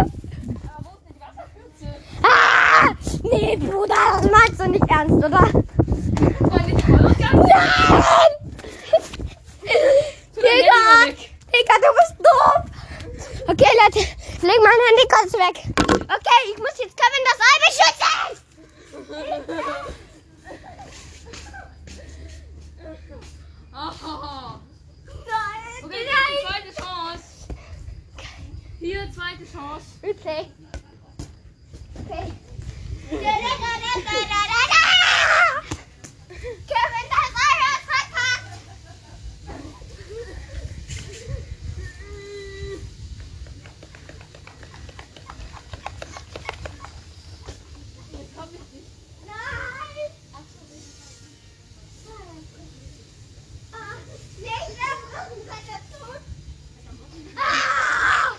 Aber 0.67 0.83
wo 0.83 0.89
ist 0.91 1.03
denn 1.05 1.13
die 1.13 1.21
Wasserpfütze? 1.21 1.87
Ah! 2.23 2.87
Nee, 3.23 3.55
Bruder, 3.57 3.95
das 4.21 4.31
meinst 4.31 4.59
du 4.59 4.67
nicht 4.69 4.89
ernst, 4.89 5.13
oder? 5.15 5.27
Das 5.29 6.51
war 6.51 6.61
nicht 6.65 6.81
voll 6.81 7.05
und 7.05 7.17
ganz. 7.17 7.33
Nein! 7.33 8.31
Tu 10.33 10.41
dein 10.41 10.51
Handy 10.51 10.63
Digga! 10.63 10.77
mal 10.83 11.07
weg. 11.07 11.19
Digga, 11.53 11.75
du 11.81 11.89
bist 11.97 12.15
doof! 12.19 12.61
Okay, 13.49 13.71
Leute, 13.83 13.99
leg 14.45 14.59
mein 14.63 14.81
Handy 14.87 15.05
kurz 15.09 15.31
weg. 15.33 15.57
Okay, 16.03 16.39
ich 16.53 16.57
muss 16.59 16.77
jetzt 16.79 16.95
Kevin 16.97 17.23
das 17.25 17.39
Ei 17.47 17.55
beschützen! 17.67 18.37
Aha. 23.73 24.59
Nein! 25.05 25.83
Okay, 25.83 26.05
zweite 26.47 26.71
Chance. 26.81 27.23
Hier, 28.79 29.11
zweite 29.13 29.36
Chance. 29.51 29.85
Okay. 30.03 30.51
Okay. 31.99 32.33
Da, 33.09 33.17
da, 33.17 33.21
da, 33.21 33.71
da, 33.79 33.91
da, 33.95 34.11
da, 34.11 34.41
da, 34.51 34.61
da! 34.71 34.81
Kevin, 36.29 37.07
das 37.09 37.33
Ei 37.37 37.55
hat 37.63 37.83
verkackt! 37.87 38.51
Jetzt 48.11 48.33
hab 48.37 48.49
ich 48.51 48.65
dich. 48.71 48.87
Nein! 49.25 50.11
Ah, 53.71 53.95
nicht 54.37 54.51
erfroren, 54.51 55.41
seid 55.47 55.65
ihr 55.67 55.81
tot? 55.97 56.21
Ah! 57.37 58.35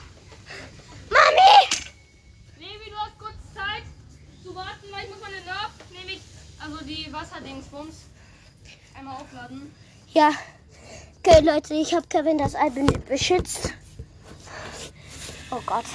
Mami! 1.10 1.54
Levi, 2.58 2.90
du 2.90 2.96
hast 2.96 3.18
kurz 3.18 3.40
Zeit 3.54 3.84
zu 4.42 4.54
warten, 4.54 4.86
weil 4.90 5.04
ich 5.04 5.10
muss 5.10 5.20
meine 5.20 5.40
Nerf, 5.42 5.70
nämlich, 5.90 6.20
also 6.60 6.84
die 6.84 7.12
Wasserdingsbums, 7.12 7.96
einmal 8.94 9.16
aufladen. 9.16 9.72
Ja. 10.12 10.32
Okay, 11.18 11.38
Leute, 11.48 11.72
ich 11.72 11.94
habe 11.94 12.06
Kevin 12.08 12.37
das 12.37 12.52
be- 12.52 12.98
beschützt. 13.08 13.72
Oh 15.50 15.62
Gott. 15.64 15.87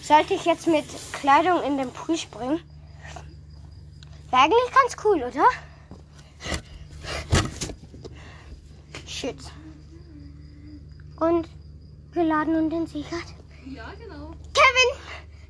Sollte 0.00 0.34
ich 0.34 0.44
jetzt 0.44 0.68
mit 0.68 0.84
Kleidung 1.12 1.60
in 1.64 1.78
den 1.78 1.90
Pool 1.90 2.16
springen? 2.16 2.60
Wäre 4.30 4.42
eigentlich 4.42 4.72
ganz 4.72 4.96
cool, 5.04 5.24
oder? 5.24 5.46
Shit. 9.08 9.38
Und 11.18 11.48
geladen 12.12 12.54
und 12.54 12.72
entsichert. 12.72 13.34
Ja, 13.66 13.92
genau. 13.98 14.30
Kevin, 14.54 14.90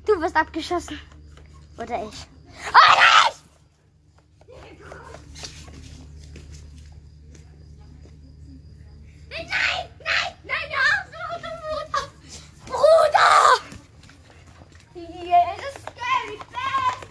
du 0.07 0.19
wirst 0.21 0.35
abgeschossen. 0.35 0.99
Oder 1.77 2.03
ich. 2.03 2.25
Oh 2.73 2.95
nein! 2.95 3.33
Nein, 9.29 9.47
nein, 10.03 10.33
nein, 10.43 10.69
hör 10.69 10.85
auf, 10.93 11.05
Bruder! 11.45 12.03
Bruder! 12.65 13.31
Hier 14.93 15.41
ist 15.57 15.79
Scary 15.81 16.37
Fest! 16.51 17.01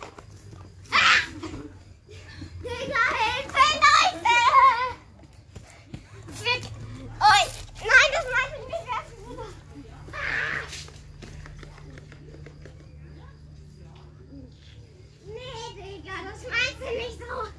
Ah! 0.93 1.19
Digga, 2.63 3.05
Hilfe, 3.19 3.67
Leute! 3.85 4.39
Fick 6.35 6.63
euch! 7.21 7.53
Nein, 7.81 8.11
das 8.13 8.27
meinte 8.35 8.57
ich 8.61 8.67
nicht 8.69 8.87
ernst, 8.93 9.15
Bruder! 9.25 9.49
Ah! 10.13 10.63
Nee, 15.27 16.03
Du 16.41 16.49
nicht 16.97 17.19
so. 17.19 17.58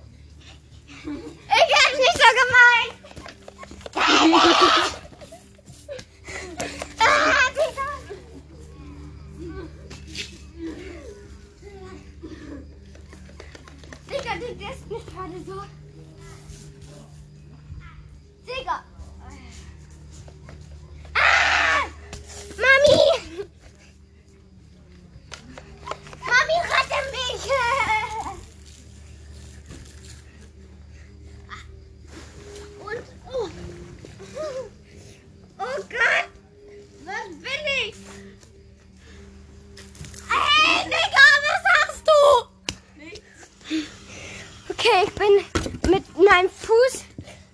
meinem 46.40 46.50
Fuß, 46.50 47.04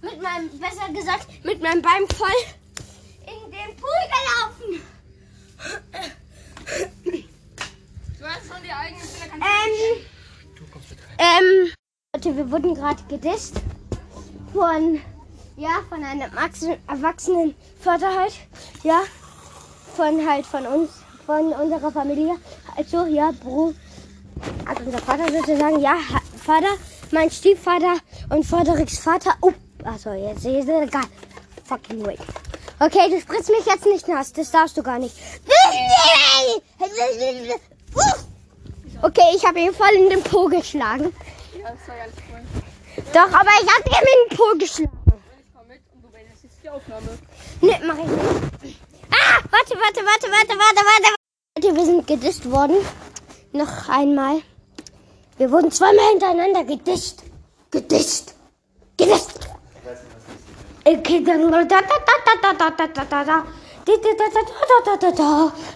mit 0.01 0.21
meinem, 0.21 0.49
besser 0.59 0.93
gesagt, 0.93 1.27
mit 1.43 1.61
meinem 1.61 1.81
Bein 1.81 2.07
voll 2.15 2.29
in 3.21 3.51
den 3.51 3.75
Pool 3.77 3.89
gelaufen. 4.13 4.81
Du 8.19 8.25
hast 8.25 8.47
schon 8.47 8.61
die 8.63 8.71
eigene 8.71 9.01
Ähm. 9.33 10.05
Ähm, 11.17 11.73
Leute, 12.13 12.37
wir 12.37 12.51
wurden 12.51 12.75
gerade 12.75 13.01
gedisst 13.09 13.55
von, 14.53 15.01
ja, 15.57 15.81
von 15.89 16.03
einem 16.03 16.21
erwachsenen 16.87 17.55
Vater 17.79 18.19
halt, 18.19 18.33
ja, 18.83 19.01
von 19.95 20.29
halt 20.29 20.45
von 20.45 20.65
uns, 20.67 20.91
von 21.25 21.53
unserer 21.53 21.91
Familie. 21.91 22.35
Also, 22.77 23.05
ja, 23.05 23.31
Bro, 23.31 23.73
also 24.65 24.83
unser 24.83 24.99
Vater 24.99 25.31
sozusagen, 25.31 25.79
ja, 25.79 25.97
Vater 26.43 26.77
mein 27.13 27.31
Stiefvater 27.31 27.97
und 28.29 28.45
Fredericks 28.45 28.99
Vater. 28.99 29.35
Oh, 29.41 29.53
also 29.83 30.11
jetzt 30.13 30.45
ist 30.45 30.69
es 30.69 30.87
egal. 30.87 31.05
Fucking 31.65 32.05
wait. 32.05 32.19
Okay, 32.79 33.09
du 33.09 33.19
spritzt 33.19 33.49
mich 33.49 33.65
jetzt 33.65 33.85
nicht 33.85 34.07
nass, 34.07 34.33
das 34.33 34.51
darfst 34.51 34.77
du 34.77 34.83
gar 34.83 34.99
nicht. 34.99 35.15
Okay, 39.01 39.35
ich 39.35 39.45
habe 39.45 39.59
ihn 39.59 39.73
voll 39.73 39.93
in 39.95 40.09
den 40.09 40.23
Po 40.23 40.47
geschlagen. 40.47 41.13
Ja, 41.57 41.71
das 41.71 41.87
war 41.87 41.95
ganz 41.95 42.15
cool. 42.29 42.41
Doch, 43.13 43.39
aber 43.39 43.49
ich 43.61 43.69
habe 43.69 43.89
ihm 43.89 44.07
in 44.13 44.29
den 44.29 44.37
Po 44.37 44.57
geschlagen. 44.57 45.13
Ich 45.39 45.53
fahr 45.53 45.63
mit 45.67 45.81
und 45.93 46.03
du 46.03 46.09
beendest 46.09 46.43
jetzt 46.43 46.57
die 46.63 46.69
Aufnahme. 46.69 47.17
Ne, 47.61 47.79
mach 47.85 47.97
ich 47.97 48.63
nicht. 48.63 48.79
Ah, 49.11 49.39
warte, 49.49 49.75
warte, 49.75 50.01
warte, 50.05 50.27
warte, 50.31 50.57
warte, 50.57 50.81
warte. 50.85 51.15
Leute, 51.57 51.75
wir 51.75 51.85
sind 51.85 52.07
gedisst 52.07 52.51
worden. 52.51 52.77
Noch 53.53 53.89
einmal. 53.89 54.41
Wir 55.37 55.51
wurden 55.51 55.69
zweimal 55.71 56.05
hintereinander 56.11 56.63
gedischt. 56.63 57.19
Gedischt. 57.69 58.33
Gedischt. 58.97 59.39
Okay, 60.85 61.23
dann. 61.23 61.53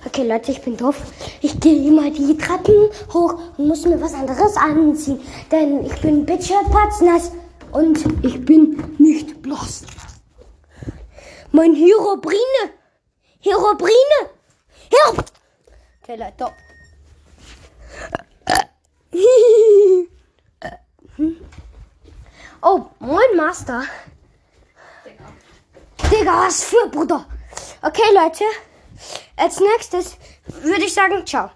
Okay, 0.06 0.28
Leute, 0.28 0.52
ich 0.52 0.62
bin 0.62 0.78
doof. 0.78 0.96
Ich 1.42 1.60
gehe 1.60 1.88
immer 1.88 2.10
die 2.10 2.38
Treppen 2.38 2.90
hoch 3.14 3.40
und 3.58 3.68
muss 3.68 3.86
mir 3.86 4.00
was 4.02 4.14
anderes 4.14 4.56
anziehen. 4.56 5.20
Denn 5.52 5.86
ich 5.86 6.00
bin 6.02 6.26
bitcherpatznass 6.26 7.32
und 7.72 8.00
ich 8.26 8.44
bin 8.46 8.96
nicht 8.98 9.42
blass. 9.42 9.84
Mein 11.52 11.76
Herobrine. 11.76 12.40
Herobrine. 13.42 14.20
Herobrine. 14.90 15.26
Okay, 16.02 16.16
Leute. 16.16 16.54
Oh, 22.62 22.90
moin 23.00 23.36
Master. 23.38 23.84
Digga, 26.12 26.46
was 26.46 26.66
für 26.66 26.90
Bruder. 26.90 27.26
Okay, 27.82 28.02
Leute. 28.14 28.44
Als 29.38 29.60
nächstes 29.62 30.18
würde 30.62 30.84
ich 30.84 30.94
sagen, 30.94 31.26
ciao. 31.26 31.52